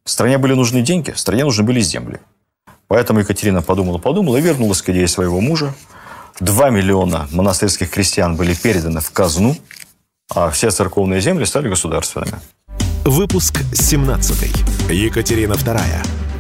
Стране 0.07 0.39
были 0.39 0.55
нужны 0.55 0.81
деньги, 0.81 1.11
стране 1.11 1.45
нужны 1.45 1.65
были 1.65 1.83
земли. 1.83 2.19
Поэтому 2.89 3.21
Екатерина 3.21 3.61
подумала-подумала 3.61 4.39
и 4.39 4.41
вернулась 4.41 4.81
к 4.81 4.89
идее 4.89 5.07
своего 5.07 5.39
мужа. 5.43 5.75
Два 6.41 6.71
миллиона 6.71 7.29
монастырских 7.31 7.91
крестьян 7.91 8.37
были 8.37 8.55
переданы 8.55 9.01
в 9.01 9.11
казну, 9.11 9.55
а 10.35 10.49
все 10.49 10.71
церковные 10.71 11.21
земли 11.21 11.45
стали 11.45 11.69
государственными. 11.69 12.41
Выпуск 13.07 13.59
17. 13.75 14.91
Екатерина 14.91 15.53
II. 15.53 15.79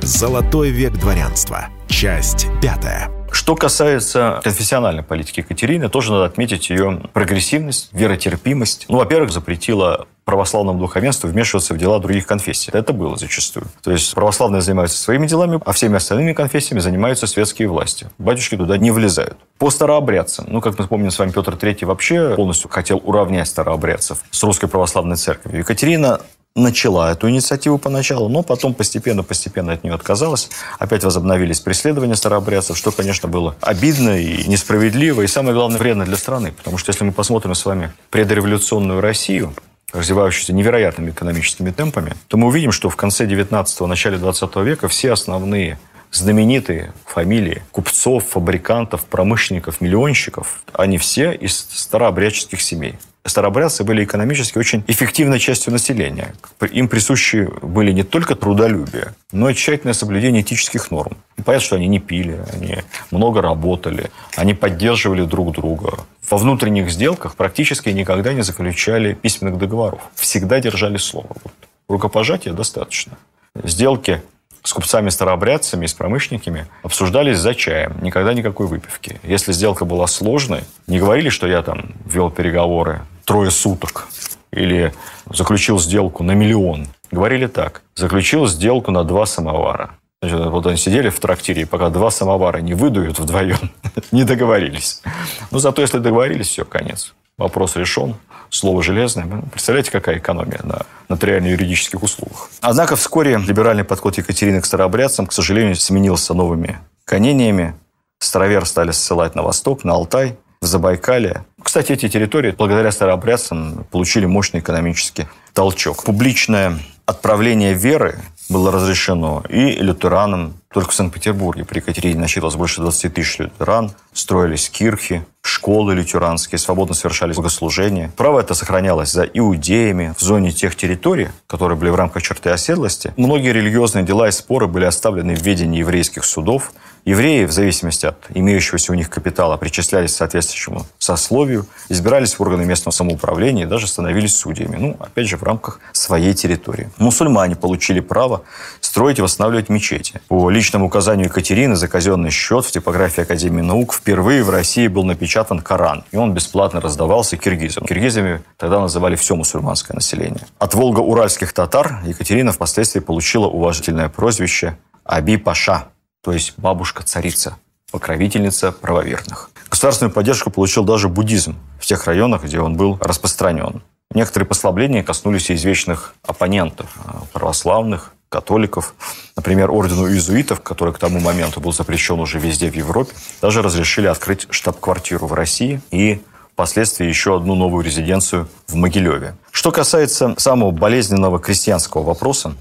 Золотой 0.00 0.70
век 0.70 0.94
дворянства. 0.94 1.66
Часть 1.88 2.46
пятая. 2.62 3.10
Что 3.30 3.54
касается 3.54 4.40
конфессиональной 4.42 5.02
политики 5.02 5.40
Екатерины, 5.40 5.90
тоже 5.90 6.12
надо 6.12 6.24
отметить 6.24 6.70
ее 6.70 7.02
прогрессивность, 7.12 7.90
веротерпимость. 7.92 8.86
Ну, 8.88 8.96
во-первых, 8.96 9.30
запретила 9.30 10.06
православному 10.24 10.78
духовенству 10.78 11.28
вмешиваться 11.28 11.74
в 11.74 11.76
дела 11.76 11.98
других 11.98 12.26
конфессий. 12.26 12.70
Это 12.72 12.94
было 12.94 13.18
зачастую. 13.18 13.66
То 13.82 13.90
есть 13.90 14.14
православные 14.14 14.62
занимаются 14.62 14.96
своими 14.96 15.26
делами, 15.26 15.60
а 15.66 15.72
всеми 15.72 15.96
остальными 15.96 16.32
конфессиями 16.32 16.80
занимаются 16.80 17.26
светские 17.26 17.68
власти. 17.68 18.08
Батюшки 18.16 18.56
туда 18.56 18.78
не 18.78 18.90
влезают. 18.90 19.36
По 19.58 19.68
старообрядцам, 19.68 20.46
ну, 20.48 20.62
как 20.62 20.78
мы 20.78 20.86
помним 20.86 21.10
с 21.10 21.18
вами, 21.18 21.30
Петр 21.30 21.52
III 21.52 21.84
вообще 21.84 22.34
полностью 22.34 22.70
хотел 22.70 23.02
уравнять 23.04 23.48
старообрядцев 23.48 24.24
с 24.30 24.42
русской 24.42 24.66
православной 24.66 25.16
церковью. 25.16 25.58
Екатерина 25.58 26.20
начала 26.56 27.10
эту 27.10 27.28
инициативу 27.28 27.78
поначалу, 27.78 28.28
но 28.28 28.42
потом 28.42 28.74
постепенно-постепенно 28.74 29.72
от 29.72 29.82
нее 29.82 29.94
отказалась. 29.94 30.50
Опять 30.78 31.02
возобновились 31.02 31.60
преследования 31.60 32.14
старообрядцев, 32.14 32.76
что, 32.76 32.92
конечно, 32.92 33.28
было 33.28 33.56
обидно 33.60 34.20
и 34.20 34.46
несправедливо, 34.46 35.22
и 35.22 35.26
самое 35.26 35.54
главное, 35.54 35.78
вредно 35.78 36.04
для 36.04 36.16
страны. 36.16 36.52
Потому 36.52 36.78
что 36.78 36.90
если 36.90 37.04
мы 37.04 37.12
посмотрим 37.12 37.54
с 37.54 37.64
вами 37.64 37.92
предреволюционную 38.10 39.00
Россию, 39.00 39.52
развивающуюся 39.92 40.52
невероятными 40.52 41.10
экономическими 41.10 41.70
темпами, 41.70 42.14
то 42.28 42.36
мы 42.36 42.46
увидим, 42.48 42.72
что 42.72 42.88
в 42.88 42.96
конце 42.96 43.26
19-го, 43.26 43.86
начале 43.86 44.18
20 44.18 44.56
века 44.56 44.88
все 44.88 45.12
основные 45.12 45.78
знаменитые 46.12 46.92
фамилии 47.04 47.64
купцов, 47.72 48.26
фабрикантов, 48.28 49.04
промышленников, 49.04 49.80
миллионщиков, 49.80 50.62
они 50.72 50.98
все 50.98 51.32
из 51.32 51.56
старообрядческих 51.56 52.60
семей 52.60 52.96
старообрядцы 53.28 53.84
были 53.84 54.04
экономически 54.04 54.58
очень 54.58 54.84
эффективной 54.86 55.38
частью 55.38 55.72
населения. 55.72 56.34
Им 56.72 56.88
присущи 56.88 57.48
были 57.62 57.92
не 57.92 58.02
только 58.02 58.34
трудолюбие, 58.34 59.14
но 59.32 59.50
и 59.50 59.54
тщательное 59.54 59.94
соблюдение 59.94 60.42
этических 60.42 60.90
норм. 60.90 61.16
И 61.36 61.42
понятно, 61.42 61.64
что 61.64 61.76
они 61.76 61.88
не 61.88 62.00
пили, 62.00 62.44
они 62.52 62.78
много 63.10 63.40
работали, 63.40 64.10
они 64.36 64.54
поддерживали 64.54 65.24
друг 65.24 65.52
друга. 65.52 65.98
Во 66.28 66.38
внутренних 66.38 66.90
сделках 66.90 67.34
практически 67.34 67.88
никогда 67.90 68.32
не 68.32 68.42
заключали 68.42 69.14
письменных 69.14 69.58
договоров. 69.58 70.00
Всегда 70.14 70.60
держали 70.60 70.96
слово. 70.96 71.36
Вот. 71.42 71.54
Рукопожатия 71.88 72.52
достаточно. 72.52 73.16
Сделки 73.62 74.22
с 74.62 74.72
купцами-старообрядцами 74.72 75.84
и 75.84 75.88
с 75.88 75.92
промышленниками 75.92 76.66
обсуждались 76.82 77.38
за 77.38 77.54
чаем, 77.54 77.98
никогда 78.02 78.32
никакой 78.32 78.66
выпивки. 78.66 79.20
Если 79.22 79.52
сделка 79.52 79.84
была 79.84 80.06
сложной, 80.06 80.60
не 80.86 80.98
говорили, 80.98 81.28
что 81.28 81.46
я 81.46 81.62
там 81.62 81.94
вел 82.06 82.30
переговоры 82.30 83.02
трое 83.24 83.50
суток 83.50 84.08
или 84.52 84.94
заключил 85.30 85.78
сделку 85.78 86.22
на 86.22 86.32
миллион. 86.32 86.86
Говорили 87.10 87.46
так. 87.46 87.82
Заключил 87.94 88.46
сделку 88.46 88.90
на 88.90 89.04
два 89.04 89.26
самовара. 89.26 89.90
Значит, 90.22 90.46
вот 90.46 90.66
они 90.66 90.76
сидели 90.76 91.10
в 91.10 91.20
трактире, 91.20 91.66
пока 91.66 91.90
два 91.90 92.10
самовара 92.10 92.58
не 92.58 92.74
выдуют 92.74 93.18
вдвоем, 93.18 93.70
не 94.12 94.24
договорились. 94.24 95.02
Но 95.50 95.58
зато 95.58 95.82
если 95.82 95.98
договорились, 95.98 96.48
все, 96.48 96.64
конец. 96.64 97.14
Вопрос 97.36 97.76
решен 97.76 98.16
слово 98.48 98.82
железное. 98.82 99.26
Представляете, 99.50 99.90
какая 99.90 100.18
экономия 100.18 100.60
на 100.62 100.86
нотариально-юридических 101.08 102.02
услугах. 102.02 102.48
Однако 102.60 102.96
вскоре 102.96 103.36
либеральный 103.36 103.84
подход 103.84 104.16
Екатерины 104.16 104.60
к 104.60 104.66
старообрядцам, 104.66 105.26
к 105.26 105.32
сожалению, 105.32 105.76
сменился 105.76 106.32
новыми 106.32 106.78
гонениями. 107.06 107.74
Старовер 108.20 108.64
стали 108.64 108.92
ссылать 108.92 109.34
на 109.34 109.42
восток, 109.42 109.84
на 109.84 109.92
Алтай, 109.92 110.36
в. 110.66 111.44
Кстати, 111.62 111.92
эти 111.92 112.08
территории 112.08 112.52
благодаря 112.56 112.92
старообрядцам 112.92 113.86
получили 113.90 114.26
мощный 114.26 114.60
экономический 114.60 115.26
толчок. 115.52 116.04
Публичное 116.04 116.78
отправление 117.06 117.74
веры 117.74 118.18
было 118.48 118.70
разрешено 118.70 119.42
и 119.48 119.72
лютеранам. 119.76 120.54
Только 120.72 120.90
в 120.90 120.94
Санкт-Петербурге 120.94 121.64
при 121.64 121.78
Екатерине 121.78 122.18
началось 122.18 122.56
больше 122.56 122.80
20 122.80 123.14
тысяч 123.14 123.38
лютеран. 123.38 123.92
Строились 124.12 124.68
кирхи, 124.68 125.24
школы 125.40 125.94
лютеранские, 125.94 126.58
свободно 126.58 126.94
совершались 126.94 127.36
богослужения. 127.36 128.10
Право 128.16 128.40
это 128.40 128.54
сохранялось 128.54 129.12
за 129.12 129.22
иудеями 129.22 130.14
в 130.16 130.20
зоне 130.20 130.50
тех 130.50 130.74
территорий, 130.74 131.28
которые 131.46 131.78
были 131.78 131.90
в 131.90 131.94
рамках 131.94 132.22
черты 132.22 132.50
оседлости. 132.50 133.12
Многие 133.16 133.52
религиозные 133.52 134.04
дела 134.04 134.28
и 134.28 134.32
споры 134.32 134.66
были 134.66 134.84
оставлены 134.84 135.36
в 135.36 135.42
ведении 135.42 135.78
еврейских 135.78 136.24
судов, 136.24 136.72
Евреи, 137.04 137.44
в 137.44 137.52
зависимости 137.52 138.06
от 138.06 138.16
имеющегося 138.30 138.90
у 138.90 138.94
них 138.94 139.10
капитала, 139.10 139.58
причислялись 139.58 140.14
к 140.14 140.16
соответствующему 140.16 140.86
сословию, 140.98 141.66
избирались 141.90 142.32
в 142.32 142.40
органы 142.40 142.64
местного 142.64 142.94
самоуправления 142.94 143.64
и 143.64 143.68
даже 143.68 143.86
становились 143.86 144.34
судьями. 144.34 144.76
Ну, 144.76 144.96
опять 144.98 145.28
же, 145.28 145.36
в 145.36 145.42
рамках 145.42 145.80
своей 145.92 146.32
территории. 146.32 146.88
Мусульмане 146.96 147.56
получили 147.56 148.00
право 148.00 148.33
строить 148.80 149.18
и 149.18 149.22
восстанавливать 149.22 149.68
мечети. 149.68 150.20
По 150.28 150.50
личному 150.50 150.86
указанию 150.86 151.26
Екатерины 151.26 151.76
за 151.76 151.88
казенный 151.88 152.30
счет 152.30 152.64
в 152.64 152.70
типографии 152.70 153.22
Академии 153.22 153.62
наук 153.62 153.94
впервые 153.94 154.42
в 154.42 154.50
России 154.50 154.88
был 154.88 155.04
напечатан 155.04 155.60
Коран, 155.60 156.04
и 156.10 156.16
он 156.16 156.34
бесплатно 156.34 156.80
раздавался 156.80 157.36
киргизам. 157.36 157.84
Киргизами 157.84 158.42
тогда 158.56 158.80
называли 158.80 159.16
все 159.16 159.36
мусульманское 159.36 159.94
население. 159.94 160.46
От 160.58 160.74
волго-уральских 160.74 161.52
татар 161.52 162.00
Екатерина 162.04 162.52
впоследствии 162.52 163.00
получила 163.00 163.46
уважительное 163.46 164.08
прозвище 164.08 164.76
Аби 165.04 165.36
Паша, 165.36 165.88
то 166.22 166.32
есть 166.32 166.54
бабушка-царица, 166.56 167.56
покровительница 167.92 168.72
правоверных. 168.72 169.50
Государственную 169.68 170.12
поддержку 170.12 170.50
получил 170.50 170.84
даже 170.84 171.08
буддизм 171.08 171.56
в 171.78 171.86
тех 171.86 172.06
районах, 172.06 172.44
где 172.44 172.60
он 172.60 172.76
был 172.76 172.98
распространен. 173.00 173.82
Некоторые 174.14 174.46
послабления 174.46 175.02
коснулись 175.02 175.50
и 175.50 175.54
извечных 175.54 176.14
оппонентов, 176.22 176.86
а, 177.04 177.22
православных, 177.32 178.12
католиков. 178.34 178.94
Например, 179.36 179.70
ордену 179.70 180.08
иезуитов, 180.08 180.60
который 180.60 180.92
к 180.92 180.98
тому 180.98 181.20
моменту 181.20 181.60
был 181.60 181.72
запрещен 181.72 182.18
уже 182.18 182.40
везде 182.40 182.68
в 182.68 182.74
Европе, 182.74 183.12
даже 183.40 183.62
разрешили 183.62 184.08
открыть 184.08 184.48
штаб-квартиру 184.50 185.28
в 185.28 185.34
России 185.34 185.80
и 185.92 186.20
впоследствии 186.52 187.06
еще 187.06 187.36
одну 187.36 187.54
новую 187.54 187.84
резиденцию 187.84 188.48
в 188.66 188.74
Могилеве. 188.74 189.36
Что 189.52 189.70
касается 189.70 190.34
самого 190.36 190.72
болезненного 190.72 191.38
крестьянского 191.38 192.02
вопроса, 192.02 192.56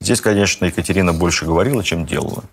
здесь, 0.00 0.22
конечно, 0.22 0.64
Екатерина 0.64 1.12
больше 1.12 1.44
говорила, 1.44 1.84
чем 1.84 2.06
делала 2.06 2.44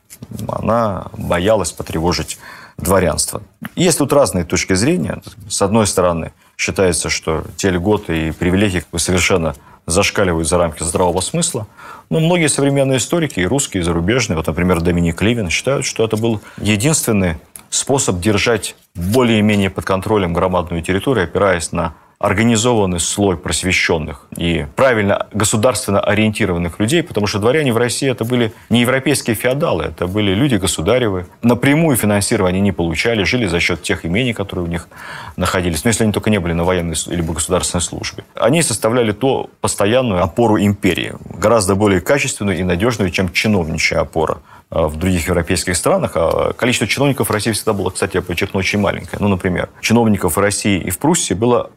она 0.47 1.07
боялась 1.17 1.71
потревожить 1.71 2.37
дворянство. 2.77 3.41
Есть 3.75 3.99
тут 3.99 4.13
разные 4.13 4.45
точки 4.45 4.73
зрения. 4.73 5.21
С 5.49 5.61
одной 5.61 5.87
стороны, 5.87 6.33
считается, 6.57 7.09
что 7.09 7.43
те 7.57 7.69
льготы 7.69 8.27
и 8.27 8.31
привилегии 8.31 8.83
совершенно 8.97 9.55
зашкаливают 9.85 10.47
за 10.47 10.57
рамки 10.57 10.83
здравого 10.83 11.21
смысла. 11.21 11.67
Но 12.09 12.19
многие 12.19 12.47
современные 12.47 12.97
историки, 12.97 13.39
и 13.39 13.45
русские, 13.45 13.81
и 13.81 13.83
зарубежные, 13.83 14.37
вот, 14.37 14.47
например, 14.47 14.81
Доминик 14.81 15.21
Ливин, 15.21 15.49
считают, 15.49 15.85
что 15.85 16.05
это 16.05 16.17
был 16.17 16.41
единственный 16.57 17.37
способ 17.69 18.19
держать 18.19 18.75
более-менее 18.95 19.69
под 19.69 19.85
контролем 19.85 20.33
громадную 20.33 20.81
территорию, 20.81 21.25
опираясь 21.25 21.71
на 21.71 21.93
организованный 22.19 22.99
слой 22.99 23.37
просвещенных 23.37 24.25
и 24.35 24.65
правильно 24.75 25.27
государственно 25.33 25.99
ориентированных 25.99 26.79
людей, 26.79 27.03
потому 27.03 27.27
что 27.27 27.39
дворяне 27.39 27.73
в 27.73 27.77
России 27.77 28.09
это 28.09 28.25
были 28.25 28.53
не 28.69 28.81
европейские 28.81 29.35
феодалы, 29.35 29.85
это 29.85 30.07
были 30.07 30.33
люди 30.33 30.55
государевы. 30.55 31.27
Напрямую 31.41 31.97
финансирование 31.97 32.61
не 32.61 32.71
получали, 32.71 33.23
жили 33.23 33.47
за 33.47 33.59
счет 33.59 33.83
тех 33.83 34.05
имений, 34.05 34.33
которые 34.33 34.65
у 34.65 34.69
них 34.69 34.87
находились. 35.35 35.83
Но 35.83 35.89
если 35.89 36.03
они 36.03 36.13
только 36.13 36.29
не 36.29 36.39
были 36.39 36.53
на 36.53 36.63
военной 36.63 36.95
или 37.07 37.21
государственной 37.21 37.81
службе. 37.81 38.23
Они 38.35 38.61
составляли 38.61 39.11
ту 39.11 39.49
постоянную 39.61 40.23
опору 40.23 40.57
империи, 40.57 41.13
гораздо 41.29 41.75
более 41.75 42.01
качественную 42.01 42.57
и 42.57 42.63
надежную, 42.63 43.11
чем 43.11 43.31
чиновничья 43.31 43.99
опора 43.99 44.39
а, 44.69 44.87
в 44.87 44.97
других 44.97 45.27
европейских 45.27 45.75
странах. 45.75 46.13
А 46.15 46.53
количество 46.53 46.87
чиновников 46.87 47.29
в 47.29 47.31
России 47.31 47.51
всегда 47.51 47.73
было, 47.73 47.89
кстати, 47.89 48.15
я 48.15 48.21
подчеркну, 48.21 48.59
очень 48.59 48.79
маленькое. 48.79 49.17
Ну, 49.19 49.27
например, 49.27 49.69
чиновников 49.81 50.37
в 50.37 50.39
России 50.39 50.79
и 50.79 50.89
в 50.89 50.97
Пруссии 50.97 51.33
было 51.33 51.69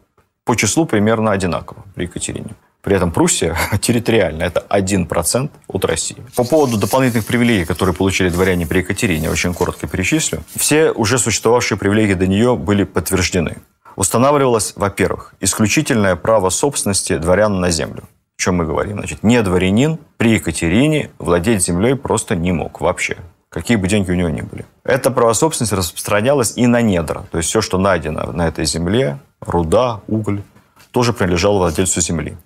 по 0.49 0.57
числу 0.57 0.87
примерно 0.87 1.33
одинаково 1.33 1.85
при 1.95 2.05
Екатерине. 2.05 2.55
При 2.81 2.97
этом 2.97 3.13
Пруссия 3.13 3.55
территориально 3.83 4.45
это 4.45 4.65
1% 4.71 5.51
от 5.69 5.85
России. 5.85 6.17
По 6.37 6.43
поводу 6.43 6.79
дополнительных 6.79 7.27
привилегий, 7.27 7.67
которые 7.67 7.95
получили 7.95 8.31
дворяне 8.31 8.67
при 8.67 8.79
Екатерине, 8.79 9.31
очень 9.31 9.53
коротко 9.53 9.87
перечислю. 9.87 10.43
Все 10.57 10.91
уже 10.93 11.19
существовавшие 11.19 11.77
привилегии 11.77 12.15
до 12.15 12.27
нее 12.27 12.57
были 12.57 12.85
подтверждены. 12.85 13.59
Устанавливалось, 13.95 14.73
во-первых, 14.75 15.35
исключительное 15.41 16.17
право 16.17 16.49
собственности 16.49 17.19
дворян 17.19 17.61
на 17.61 17.71
землю. 17.71 18.05
О 18.39 18.43
чем 18.43 18.55
мы 18.55 18.65
говорим? 18.65 18.97
Значит, 19.01 19.23
не 19.23 19.43
дворянин 19.43 19.99
при 20.17 20.31
Екатерине 20.31 21.11
владеть 21.19 21.63
землей 21.63 21.95
просто 21.95 22.37
не 22.37 22.53
мог 22.53 22.81
вообще 22.81 23.19
какие 23.51 23.77
бы 23.77 23.89
деньги 23.89 24.11
у 24.11 24.15
него 24.15 24.29
ни 24.29 24.43
были. 24.43 24.65
Это 24.85 25.11
право 25.11 25.33
собственности 25.33 25.75
распространялось 25.75 26.53
и 26.57 26.67
на 26.67 26.83
недра. 26.83 27.25
То 27.31 27.39
есть 27.39 27.49
все, 27.49 27.61
что 27.61 27.79
найдено 27.79 28.31
на 28.33 28.47
этой 28.47 28.65
земле, 28.67 29.19
руда, 29.41 30.01
уголь, 30.09 30.43
тоже 30.91 31.13
принадлежало 31.13 31.59
владельцу 31.59 32.01
земли. 32.01 32.37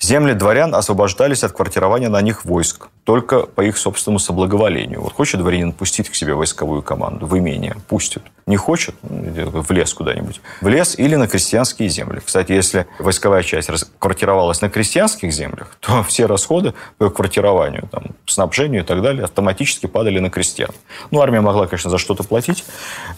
Земли 0.00 0.34
дворян 0.34 0.76
освобождались 0.76 1.42
от 1.42 1.52
квартирования 1.52 2.08
на 2.08 2.20
них 2.20 2.44
войск, 2.44 2.86
только 3.02 3.40
по 3.40 3.62
их 3.62 3.76
собственному 3.76 4.20
соблаговолению. 4.20 5.00
Вот 5.00 5.12
хочет 5.12 5.40
дворянин 5.40 5.72
пустить 5.72 6.08
к 6.08 6.14
себе 6.14 6.34
войсковую 6.34 6.82
команду 6.82 7.26
в 7.26 7.36
имение, 7.36 7.76
пустит. 7.88 8.22
Не 8.46 8.56
хочет, 8.56 8.94
в 9.02 9.72
лес 9.72 9.92
куда-нибудь. 9.92 10.40
В 10.60 10.68
лес 10.68 10.96
или 10.96 11.16
на 11.16 11.26
крестьянские 11.26 11.88
земли. 11.88 12.20
Кстати, 12.24 12.52
если 12.52 12.86
войсковая 13.00 13.42
часть 13.42 13.68
квартировалась 13.98 14.60
на 14.60 14.70
крестьянских 14.70 15.32
землях, 15.32 15.76
то 15.80 16.02
все 16.08 16.26
расходы 16.26 16.74
по 16.98 17.10
квартированию, 17.10 17.88
там, 17.90 18.04
снабжению 18.24 18.82
и 18.82 18.86
так 18.86 19.02
далее 19.02 19.24
автоматически 19.24 19.86
падали 19.86 20.20
на 20.20 20.30
крестьян. 20.30 20.70
Ну, 21.10 21.20
армия 21.20 21.40
могла, 21.40 21.66
конечно, 21.66 21.90
за 21.90 21.98
что-то 21.98 22.22
платить, 22.22 22.64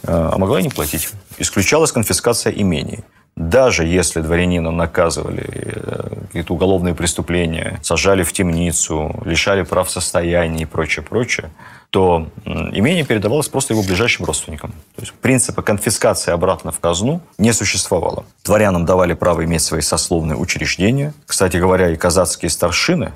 э, 0.01 0.07
а 0.07 0.35
могла 0.39 0.59
и 0.59 0.63
не 0.63 0.69
платить. 0.69 1.09
Исключалась 1.37 1.91
конфискация 1.91 2.51
имений 2.51 3.03
даже 3.35 3.85
если 3.85 4.21
дворянина 4.21 4.71
наказывали 4.71 5.45
э, 5.47 6.25
какие-то 6.27 6.53
уголовные 6.53 6.93
преступления, 6.93 7.79
сажали 7.81 8.23
в 8.23 8.33
темницу, 8.33 9.21
лишали 9.25 9.63
прав 9.63 9.89
состояния 9.89 10.63
и 10.63 10.65
прочее, 10.65 11.03
прочее, 11.03 11.49
то 11.91 12.27
имение 12.45 13.03
передавалось 13.03 13.49
просто 13.49 13.73
его 13.73 13.83
ближайшим 13.83 14.25
родственникам. 14.25 14.71
То 14.95 15.01
есть 15.01 15.13
принципа 15.13 15.61
конфискации 15.61 16.31
обратно 16.31 16.71
в 16.71 16.79
казну 16.79 17.21
не 17.37 17.51
существовало. 17.51 18.25
Дворянам 18.45 18.85
давали 18.85 19.13
право 19.13 19.43
иметь 19.43 19.61
свои 19.61 19.81
сословные 19.81 20.37
учреждения. 20.37 21.13
Кстати 21.25 21.57
говоря, 21.57 21.89
и 21.89 21.97
казацкие 21.97 22.49
старшины 22.49 23.11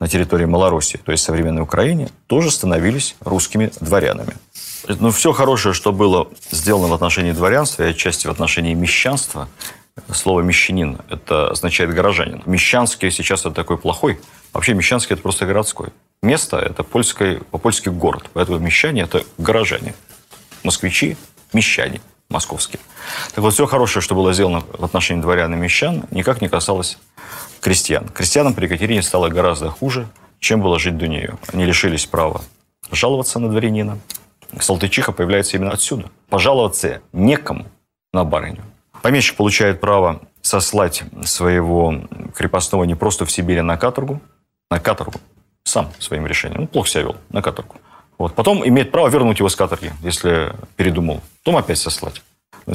на 0.00 0.08
территории 0.08 0.44
Малороссии, 0.46 0.98
то 0.98 1.12
есть 1.12 1.24
современной 1.24 1.62
Украине, 1.62 2.08
тоже 2.26 2.50
становились 2.50 3.16
русскими 3.20 3.70
дворянами. 3.80 4.34
Ну, 4.88 5.10
все 5.10 5.32
хорошее, 5.32 5.74
что 5.74 5.92
было 5.92 6.28
сделано 6.50 6.86
в 6.86 6.94
отношении 6.94 7.32
дворянства 7.32 7.82
и 7.82 7.90
отчасти 7.90 8.26
в 8.26 8.30
отношении 8.30 8.74
мещанства, 8.74 9.48
слово 10.12 10.42
«мещанин»– 10.42 10.98
это 11.10 11.50
означает 11.50 11.92
«горожанин». 11.92 12.42
Мещанский 12.46 13.10
сейчас 13.10 13.40
это 13.40 13.50
такой 13.50 13.78
плохой. 13.78 14.20
Вообще 14.52 14.74
мещанский– 14.74 15.12
это 15.14 15.22
просто 15.22 15.46
городской. 15.46 15.88
Место– 16.22 16.56
это 16.58 16.82
польский, 16.84 17.38
по-польски 17.50 17.88
город. 17.88 18.30
Поэтому 18.32 18.58
мещане– 18.58 19.02
это 19.02 19.24
горожане. 19.38 19.94
Москвичи– 20.62 21.16
мещане 21.52 22.00
московские. 22.28 22.80
Так 23.34 23.38
вот, 23.38 23.54
все 23.54 23.66
хорошее, 23.66 24.02
что 24.02 24.14
было 24.14 24.32
сделано 24.32 24.62
в 24.72 24.84
отношении 24.84 25.22
дворян 25.22 25.52
и 25.54 25.56
мещан, 25.56 26.04
никак 26.10 26.40
не 26.40 26.48
касалось 26.48 26.98
крестьян. 27.60 28.08
Крестьянам 28.08 28.54
при 28.54 28.66
Екатерине 28.66 29.02
стало 29.02 29.28
гораздо 29.28 29.70
хуже, 29.70 30.08
чем 30.38 30.60
было 30.60 30.78
жить 30.78 30.96
до 30.96 31.08
нее. 31.08 31.38
Они 31.52 31.64
лишились 31.64 32.06
права 32.06 32.42
жаловаться 32.90 33.38
на 33.38 33.48
дворянина, 33.48 33.98
Салтычиха 34.58 35.12
появляется 35.12 35.56
именно 35.56 35.72
отсюда. 35.72 36.10
Пожаловаться 36.28 37.00
некому 37.12 37.66
на 38.12 38.24
барыню. 38.24 38.62
Помещик 39.02 39.36
получает 39.36 39.80
право 39.80 40.20
сослать 40.42 41.04
своего 41.24 42.02
крепостного 42.34 42.84
не 42.84 42.94
просто 42.94 43.24
в 43.24 43.30
Сибирь, 43.30 43.58
а 43.58 43.62
на 43.62 43.76
каторгу. 43.76 44.20
На 44.70 44.80
каторгу. 44.80 45.20
Сам 45.64 45.90
своим 45.98 46.26
решением. 46.26 46.62
Ну, 46.62 46.66
плохо 46.66 46.88
себя 46.88 47.02
вел. 47.02 47.16
На 47.30 47.42
каторгу. 47.42 47.76
Вот. 48.18 48.34
Потом 48.34 48.66
имеет 48.66 48.90
право 48.90 49.08
вернуть 49.08 49.38
его 49.38 49.48
с 49.48 49.56
каторги, 49.56 49.92
если 50.02 50.52
передумал. 50.76 51.20
Потом 51.44 51.58
опять 51.58 51.78
сослать. 51.78 52.22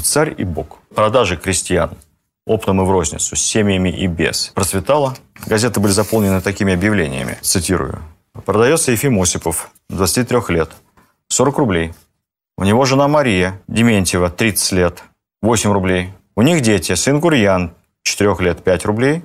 Царь 0.02 0.36
и 0.38 0.44
бог. 0.44 0.80
Продажи 0.94 1.38
крестьян 1.38 1.98
оптом 2.46 2.82
и 2.82 2.86
в 2.86 2.92
розницу, 2.92 3.36
с 3.36 3.42
семьями 3.42 3.90
и 3.90 4.08
без. 4.08 4.52
Процветала. 4.54 5.16
Газеты 5.46 5.80
были 5.80 5.92
заполнены 5.92 6.42
такими 6.42 6.74
объявлениями. 6.74 7.38
Цитирую. 7.42 8.02
Продается 8.46 8.92
Ефим 8.92 9.20
Осипов, 9.22 9.72
23 9.90 10.40
лет. 10.50 10.72
40 11.32 11.58
рублей. 11.60 11.94
У 12.58 12.66
него 12.66 12.84
жена 12.84 13.08
Мария 13.08 13.62
Дементьева, 13.70 14.30
30 14.30 14.72
лет, 14.74 15.04
8 15.42 15.72
рублей. 15.72 16.10
У 16.36 16.42
них 16.42 16.62
дети, 16.62 16.94
сын 16.94 17.22
Гурьян, 17.22 17.74
4 18.04 18.36
лет, 18.42 18.62
5 18.62 18.86
рублей. 18.86 19.24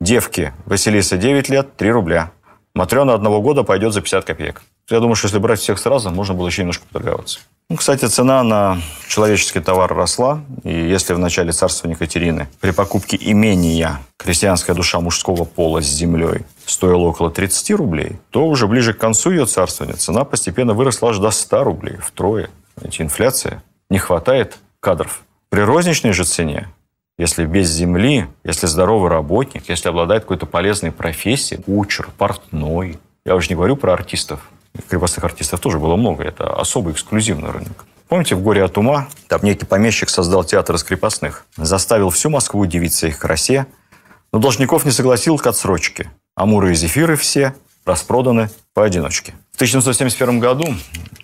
Девки, 0.00 0.52
Василиса, 0.66 1.16
9 1.16 1.48
лет, 1.48 1.76
3 1.76 1.90
рубля. 1.90 2.30
Матрена 2.76 3.14
одного 3.14 3.42
года 3.42 3.64
пойдет 3.64 3.92
за 3.92 4.02
50 4.02 4.24
копеек. 4.24 4.62
Я 4.88 5.00
думаю, 5.00 5.16
что 5.16 5.26
если 5.26 5.38
брать 5.38 5.58
всех 5.58 5.80
сразу, 5.80 6.10
можно 6.10 6.34
было 6.34 6.46
еще 6.46 6.62
немножко 6.62 6.86
поторговаться. 6.86 7.40
Ну, 7.72 7.78
кстати, 7.78 8.04
цена 8.04 8.42
на 8.42 8.82
человеческий 9.08 9.60
товар 9.60 9.94
росла. 9.94 10.42
И 10.62 10.68
если 10.74 11.14
в 11.14 11.18
начале 11.18 11.52
царствования 11.52 11.96
Екатерины 11.96 12.46
при 12.60 12.70
покупке 12.70 13.16
имения 13.18 13.98
крестьянская 14.18 14.76
душа 14.76 15.00
мужского 15.00 15.44
пола 15.44 15.80
с 15.80 15.86
землей 15.86 16.42
стоила 16.66 17.04
около 17.04 17.30
30 17.30 17.70
рублей, 17.70 18.18
то 18.28 18.46
уже 18.46 18.66
ближе 18.66 18.92
к 18.92 18.98
концу 18.98 19.30
ее 19.30 19.46
царствования 19.46 19.96
цена 19.96 20.24
постепенно 20.24 20.74
выросла 20.74 21.08
аж 21.08 21.18
до 21.18 21.30
100 21.30 21.64
рублей, 21.64 21.96
втрое. 21.96 22.50
Знаете, 22.76 23.04
инфляция. 23.04 23.62
Не 23.88 23.98
хватает 23.98 24.58
кадров. 24.80 25.22
При 25.48 25.62
розничной 25.62 26.12
же 26.12 26.24
цене 26.24 26.68
если 27.16 27.46
без 27.46 27.70
земли, 27.70 28.26
если 28.44 28.66
здоровый 28.66 29.08
работник, 29.08 29.70
если 29.70 29.88
обладает 29.88 30.24
какой-то 30.24 30.44
полезной 30.44 30.92
профессией, 30.92 31.62
кучер, 31.62 32.10
портной, 32.18 32.98
я 33.24 33.34
уже 33.34 33.48
не 33.48 33.54
говорю 33.54 33.76
про 33.76 33.94
артистов, 33.94 34.40
крепостных 34.88 35.24
артистов 35.24 35.60
тоже 35.60 35.78
было 35.78 35.96
много. 35.96 36.24
Это 36.24 36.52
особый 36.54 36.92
эксклюзивный 36.92 37.50
рынок. 37.50 37.84
Помните, 38.08 38.34
в 38.34 38.42
«Горе 38.42 38.62
от 38.62 38.76
ума» 38.76 39.08
там 39.28 39.40
некий 39.42 39.64
помещик 39.64 40.10
создал 40.10 40.44
театр 40.44 40.76
из 40.76 40.84
крепостных. 40.84 41.46
Заставил 41.56 42.10
всю 42.10 42.28
Москву 42.28 42.60
удивиться 42.60 43.06
их 43.06 43.18
красе, 43.18 43.66
но 44.32 44.38
должников 44.38 44.84
не 44.84 44.90
согласил 44.90 45.38
к 45.38 45.46
отсрочке. 45.46 46.10
Амуры 46.34 46.72
и 46.72 46.74
зефиры 46.74 47.16
все 47.16 47.54
распроданы 47.84 48.50
поодиночке. 48.74 49.32
В 49.52 49.56
1771 49.56 50.40
году 50.40 50.64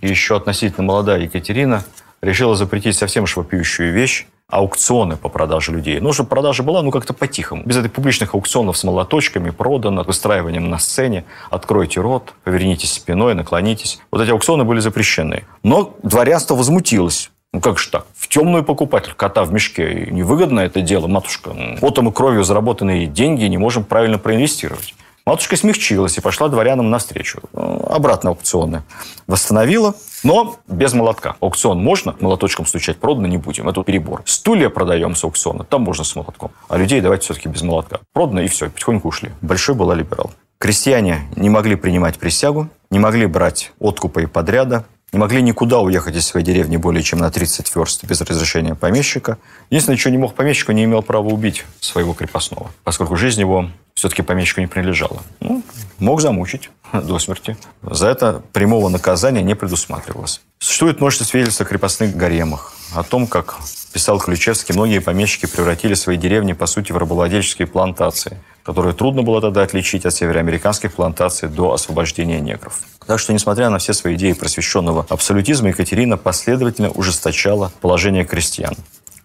еще 0.00 0.36
относительно 0.36 0.86
молодая 0.86 1.20
Екатерина 1.20 1.84
решила 2.20 2.56
запретить 2.56 2.96
совсем 2.96 3.26
швопиющую 3.26 3.92
вещь 3.92 4.26
аукционы 4.50 5.16
по 5.16 5.28
продаже 5.28 5.72
людей. 5.72 6.00
Ну, 6.00 6.12
чтобы 6.12 6.30
продажа 6.30 6.62
была, 6.62 6.82
ну, 6.82 6.90
как-то 6.90 7.12
по-тихому. 7.12 7.62
Без 7.64 7.76
этих 7.76 7.92
публичных 7.92 8.34
аукционов 8.34 8.78
с 8.78 8.84
молоточками, 8.84 9.50
продано, 9.50 10.02
выстраиванием 10.04 10.70
на 10.70 10.78
сцене. 10.78 11.24
Откройте 11.50 12.00
рот, 12.00 12.32
повернитесь 12.44 12.94
спиной, 12.94 13.34
наклонитесь. 13.34 14.00
Вот 14.10 14.22
эти 14.22 14.30
аукционы 14.30 14.64
были 14.64 14.80
запрещены. 14.80 15.44
Но 15.62 15.94
дворянство 16.02 16.54
возмутилось. 16.54 17.30
Ну 17.52 17.60
как 17.60 17.78
же 17.78 17.90
так? 17.90 18.06
В 18.14 18.28
темную 18.28 18.64
покупатель 18.64 19.12
кота 19.14 19.44
в 19.44 19.52
мешке. 19.52 20.08
Невыгодно 20.10 20.60
это 20.60 20.80
дело, 20.80 21.06
матушка. 21.06 21.54
Потом 21.80 22.08
и 22.08 22.12
кровью 22.12 22.42
заработанные 22.44 23.06
деньги 23.06 23.44
не 23.44 23.58
можем 23.58 23.84
правильно 23.84 24.18
проинвестировать. 24.18 24.94
Матушка 25.28 25.56
смягчилась 25.56 26.16
и 26.16 26.22
пошла 26.22 26.48
дворянам 26.48 26.88
навстречу. 26.88 27.40
Обратно 27.52 28.30
аукционы 28.30 28.82
восстановила, 29.26 29.94
но 30.22 30.56
без 30.66 30.94
молотка. 30.94 31.36
Аукцион 31.40 31.84
можно, 31.84 32.16
молоточком 32.18 32.64
стучать 32.64 32.96
продано 32.96 33.26
не 33.26 33.36
будем. 33.36 33.68
Это 33.68 33.82
перебор. 33.82 34.22
Стулья 34.24 34.70
продаем 34.70 35.14
с 35.14 35.22
аукциона, 35.22 35.64
там 35.64 35.82
можно 35.82 36.02
с 36.02 36.16
молотком. 36.16 36.52
А 36.70 36.78
людей 36.78 37.02
давайте 37.02 37.24
все-таки 37.24 37.50
без 37.50 37.60
молотка. 37.60 38.00
Продано 38.14 38.40
и 38.40 38.48
все, 38.48 38.70
потихоньку 38.70 39.08
ушли. 39.08 39.30
Большой 39.42 39.74
была 39.74 39.94
либерал. 39.94 40.30
Крестьяне 40.56 41.28
не 41.36 41.50
могли 41.50 41.76
принимать 41.76 42.18
присягу, 42.18 42.70
не 42.90 42.98
могли 42.98 43.26
брать 43.26 43.72
откупа 43.78 44.20
и 44.20 44.26
подряда, 44.26 44.86
не 45.12 45.18
могли 45.18 45.42
никуда 45.42 45.80
уехать 45.80 46.16
из 46.16 46.26
своей 46.26 46.46
деревни 46.46 46.78
более 46.78 47.02
чем 47.02 47.18
на 47.18 47.30
30 47.30 47.76
верст 47.76 48.02
без 48.04 48.22
разрешения 48.22 48.74
помещика. 48.74 49.36
Единственное, 49.68 49.98
что 49.98 50.10
не 50.10 50.16
мог 50.16 50.34
помещик, 50.34 50.70
он 50.70 50.76
не 50.76 50.84
имел 50.84 51.02
права 51.02 51.28
убить 51.28 51.66
своего 51.80 52.14
крепостного, 52.14 52.70
поскольку 52.82 53.16
жизнь 53.16 53.40
его 53.40 53.68
все-таки 53.98 54.22
помещику 54.22 54.60
не 54.60 54.68
принадлежала. 54.68 55.22
Ну, 55.40 55.62
мог 55.98 56.20
замучить 56.20 56.70
до 56.92 57.18
смерти. 57.18 57.56
За 57.82 58.06
это 58.06 58.42
прямого 58.52 58.88
наказания 58.88 59.42
не 59.42 59.56
предусматривалось. 59.56 60.40
Существует 60.60 61.00
множество 61.00 61.24
свидетельств 61.24 61.60
о 61.60 61.64
крепостных 61.64 62.16
гаремах, 62.16 62.74
о 62.94 63.02
том, 63.02 63.26
как 63.26 63.56
писал 63.92 64.20
Ключевский, 64.20 64.74
многие 64.74 65.00
помещики 65.00 65.46
превратили 65.46 65.94
свои 65.94 66.16
деревни, 66.16 66.52
по 66.52 66.66
сути, 66.66 66.92
в 66.92 66.96
рабовладельческие 66.96 67.66
плантации, 67.66 68.40
которые 68.62 68.94
трудно 68.94 69.22
было 69.22 69.40
тогда 69.40 69.62
отличить 69.62 70.06
от 70.06 70.14
североамериканских 70.14 70.92
плантаций 70.92 71.48
до 71.48 71.72
освобождения 71.72 72.38
негров. 72.38 72.80
Так 73.04 73.18
что, 73.18 73.32
несмотря 73.32 73.68
на 73.68 73.78
все 73.78 73.94
свои 73.94 74.14
идеи 74.14 74.32
просвещенного 74.32 75.06
абсолютизма, 75.08 75.68
Екатерина 75.70 76.16
последовательно 76.16 76.90
ужесточала 76.90 77.72
положение 77.80 78.24
крестьян. 78.24 78.76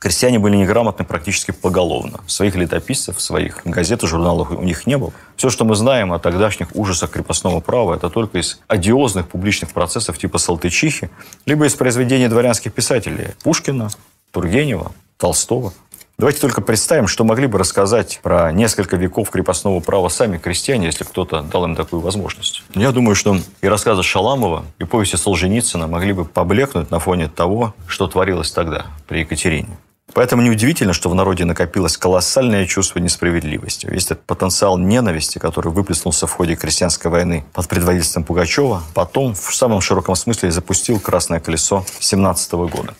Крестьяне 0.04 0.38
были 0.38 0.58
неграмотны 0.58 1.06
практически 1.06 1.52
поголовно. 1.52 2.20
Своих 2.28 2.56
летописцев, 2.56 3.22
своих 3.22 3.62
газет 3.64 4.04
и 4.04 4.08
журналов 4.08 4.52
у 4.52 4.62
них 4.62 4.86
не 4.86 4.98
было. 4.98 5.14
Все, 5.38 5.50
что 5.50 5.64
мы 5.64 5.76
знаем 5.76 6.12
о 6.12 6.20
тогдашних 6.20 6.76
ужасах 6.76 7.12
крепостного 7.12 7.62
права, 7.62 7.96
это 7.96 8.10
только 8.10 8.40
из 8.40 8.60
одиозных 8.68 9.30
публичных 9.30 9.72
процессов 9.72 10.18
типа 10.18 10.40
Салтычихи, 10.40 11.10
либо 11.46 11.66
из 11.66 11.76
произведений 11.76 12.28
дворянских 12.28 12.74
писателей 12.74 13.30
Пушкина, 13.44 13.92
Тургенева, 14.32 14.92
Толстого. 15.16 15.72
Давайте 16.18 16.42
только 16.42 16.60
представим, 16.60 17.08
что 17.08 17.24
могли 17.24 17.48
бы 17.48 17.58
рассказать 17.58 18.20
про 18.22 18.52
несколько 18.52 18.98
веков 18.98 19.30
крепостного 19.30 19.80
права 19.80 20.10
сами 20.10 20.38
крестьяне, 20.38 20.88
если 20.88 21.06
кто-то 21.06 21.44
дал 21.44 21.64
им 21.64 21.78
такую 21.78 22.02
возможность. 22.02 22.62
Я 22.76 22.92
думаю, 22.92 23.16
что 23.16 23.38
и 23.62 23.68
рассказы 23.70 24.04
Шаламова, 24.04 24.66
и 24.80 24.84
повести 24.84 25.16
Солженицына 25.16 25.88
могли 25.88 26.12
бы 26.12 26.26
поблекнуть 26.26 26.92
на 26.92 27.00
фоне 27.00 27.30
того, 27.30 27.74
что 27.88 28.08
творилось 28.08 28.52
тогда 28.52 28.88
при 29.08 29.20
Екатерине. 29.20 29.78
Поэтому 30.14 30.44
неудивительно, 30.44 30.94
что 30.94 31.10
в 31.10 31.16
народе 31.16 31.46
накопилось 31.46 31.98
колоссальное 31.98 32.66
чувство 32.68 33.00
несправедливости. 33.00 33.88
Весь 33.88 34.06
этот 34.06 34.24
потенциал 34.26 34.78
ненависти, 34.78 35.40
который 35.40 35.72
выплеснулся 35.72 36.28
в 36.28 36.32
ходе 36.32 36.56
крестьянской 36.56 37.10
войны 37.10 37.44
под 37.54 37.68
предводительством 37.68 38.24
Пугачева, 38.24 38.84
потом 38.94 39.34
в 39.34 39.56
самом 39.56 39.82
широком 39.82 40.16
смысле 40.16 40.52
запустил 40.52 41.00
«Красное 41.00 41.40
колесо» 41.40 41.86
17 42.00 42.54
года. 42.54 42.94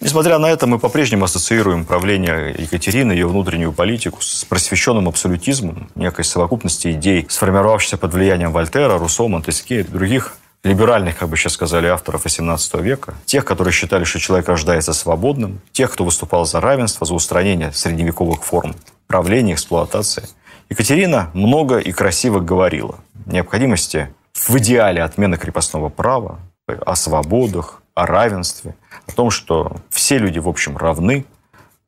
Несмотря 0.00 0.38
на 0.38 0.46
это, 0.46 0.66
мы 0.66 0.78
по-прежнему 0.78 1.24
ассоциируем 1.24 1.84
правление 1.84 2.54
Екатерины, 2.56 3.12
ее 3.12 3.26
внутреннюю 3.26 3.72
политику 3.72 4.20
с 4.20 4.44
просвещенным 4.44 5.08
абсолютизмом, 5.08 5.88
некой 5.96 6.24
совокупности 6.24 6.92
идей, 6.92 7.26
сформировавшейся 7.28 7.96
под 7.96 8.14
влиянием 8.14 8.52
Вольтера, 8.52 8.98
Руссо, 8.98 9.26
Монтеске 9.26 9.80
и 9.80 9.82
других 9.84 10.36
либеральных, 10.64 11.16
как 11.16 11.28
бы 11.28 11.36
сейчас 11.36 11.54
сказали, 11.54 11.86
авторов 11.86 12.26
XVIII 12.26 12.82
века, 12.82 13.14
тех, 13.26 13.44
которые 13.44 13.72
считали, 13.72 14.04
что 14.04 14.18
человек 14.18 14.48
рождается 14.48 14.92
свободным, 14.92 15.60
тех, 15.72 15.92
кто 15.92 16.04
выступал 16.04 16.44
за 16.46 16.60
равенство, 16.60 17.06
за 17.06 17.14
устранение 17.14 17.72
средневековых 17.72 18.44
форм 18.44 18.74
правления, 19.06 19.54
эксплуатации. 19.54 20.28
Екатерина 20.68 21.30
много 21.32 21.78
и 21.78 21.92
красиво 21.92 22.40
говорила 22.40 22.98
о 23.26 23.32
необходимости 23.32 24.12
в 24.34 24.56
идеале 24.58 25.02
отмены 25.02 25.36
крепостного 25.36 25.88
права, 25.88 26.38
о 26.66 26.96
свободах, 26.96 27.82
о 27.94 28.06
равенстве, 28.06 28.74
о 29.06 29.12
том, 29.12 29.30
что 29.30 29.76
все 29.90 30.18
люди, 30.18 30.38
в 30.38 30.48
общем, 30.48 30.76
равны, 30.76 31.24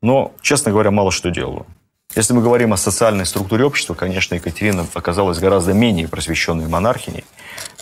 но, 0.03 0.33
честно 0.41 0.71
говоря, 0.71 0.91
мало 0.91 1.13
что 1.13 1.31
делала. 1.31 1.67
Если 2.17 2.33
мы 2.33 2.43
говорим 2.43 2.73
о 2.73 2.77
социальной 2.77 3.25
структуре 3.25 3.65
общества, 3.65 3.95
конечно, 3.95 4.35
Екатерина 4.35 4.85
оказалась 4.95 5.39
гораздо 5.39 5.75
менее 5.75 6.09
просвещенной 6.09 6.67
монархиней, 6.67 7.25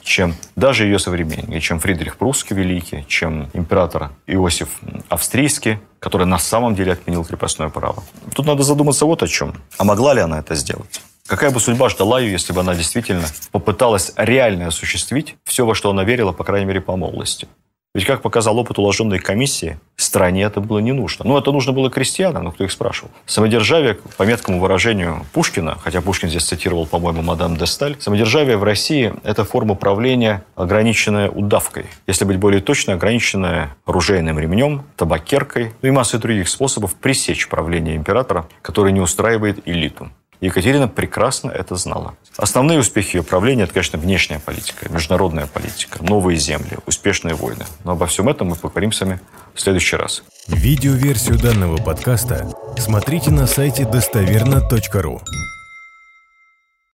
чем 0.09 0.35
даже 0.57 0.85
ее 0.85 0.99
современники, 0.99 1.61
чем 1.61 1.79
Фридрих 1.79 2.16
Прусский 2.16 2.57
Великий, 2.57 3.05
чем 3.07 3.51
император 3.53 4.11
Иосиф 4.27 4.81
Австрийский, 5.09 5.79
который 6.01 6.27
на 6.27 6.38
самом 6.38 6.75
деле 6.75 6.92
отменил 6.92 7.25
крепостное 7.25 7.68
право. 7.68 8.03
Тут 8.35 8.47
надо 8.47 8.62
задуматься 8.62 9.05
вот 9.05 9.23
о 9.23 9.29
чем. 9.29 9.55
А 9.77 9.85
могла 9.85 10.14
ли 10.14 10.21
она 10.21 10.38
это 10.38 10.55
сделать? 10.55 11.01
Какая 11.27 11.51
бы 11.51 11.61
судьба 11.61 11.90
ждала 11.90 12.21
ее, 12.21 12.33
если 12.33 12.55
бы 12.55 12.61
она 12.62 12.75
действительно 12.75 13.27
попыталась 13.53 14.12
реально 14.16 14.68
осуществить 14.68 15.37
все, 15.44 15.66
во 15.66 15.75
что 15.75 15.90
она 15.90 16.03
верила, 16.05 16.33
по 16.33 16.42
крайней 16.42 16.66
мере, 16.66 16.81
по 16.81 16.97
молодости? 16.97 17.47
Ведь, 17.94 18.05
как 18.05 18.22
показал 18.22 18.59
опыт 18.59 18.79
уложенной 18.79 19.18
комиссии, 19.18 19.79
стране 20.09 20.42
это 20.42 20.61
было 20.61 20.79
не 20.79 20.92
нужно. 20.92 21.24
Ну, 21.24 21.38
это 21.38 21.53
нужно 21.53 21.72
было 21.72 21.90
крестьянам, 21.90 22.44
но 22.44 22.51
кто 22.51 22.64
их 22.64 22.72
спрашивал. 22.72 23.11
Самодержавие, 23.27 23.98
по 24.16 24.22
меткому 24.22 24.59
выражению 24.59 25.27
Пушкина, 25.33 25.77
хотя 25.83 26.01
Пушкин 26.01 26.29
здесь 26.29 26.44
цитировал, 26.44 26.87
по-моему, 26.87 27.22
мадам 27.22 27.57
де 27.57 27.66
Сталь, 27.66 27.96
самодержавие 28.01 28.57
в 28.57 28.64
России– 28.64 29.12
это 29.22 29.44
форма 29.44 29.74
правления, 29.74 30.44
ограниченная 30.57 31.31
удавкой. 31.31 31.87
Если 32.07 32.24
быть 32.24 32.38
более 32.38 32.61
точно, 32.61 32.94
ограниченная 32.94 33.77
оружейным 33.85 34.38
ремнем, 34.38 34.83
табакеркой, 34.96 35.72
ну 35.83 35.88
и 35.88 35.92
массой 35.92 36.18
других 36.18 36.48
способов 36.48 36.94
пресечь 36.94 37.48
правление 37.48 37.96
императора, 37.96 38.48
который 38.62 38.92
не 38.92 39.01
устраивает 39.01 39.61
элиту. 39.66 40.11
Екатерина 40.40 40.88
прекрасно 40.88 41.51
это 41.51 41.74
знала. 41.77 42.14
Основные 42.37 42.79
успехи 42.79 43.16
ее 43.16 43.22
правления– 43.22 43.62
это, 43.64 43.72
конечно, 43.72 43.98
внешняя 43.98 44.38
политика, 44.38 44.90
международная 44.92 45.46
политика, 45.46 46.03
новые 46.03 46.38
земли, 46.38 46.79
успешные 46.87 47.35
войны. 47.35 47.66
Но 47.85 47.92
обо 47.92 48.07
всем 48.07 48.29
этом 48.29 48.48
мы 48.48 48.57
поговорим 48.57 48.92
с 48.92 49.01
вами 49.01 49.20
в 49.55 49.61
следующий 49.61 49.96
раз. 49.96 50.22
Видеоверсию 50.46 51.38
данного 51.38 51.77
подкаста 51.79 52.48
смотрите 52.79 53.31
на 53.31 53.46
сайте 53.46 53.85
достоверно.ру. 53.85 55.20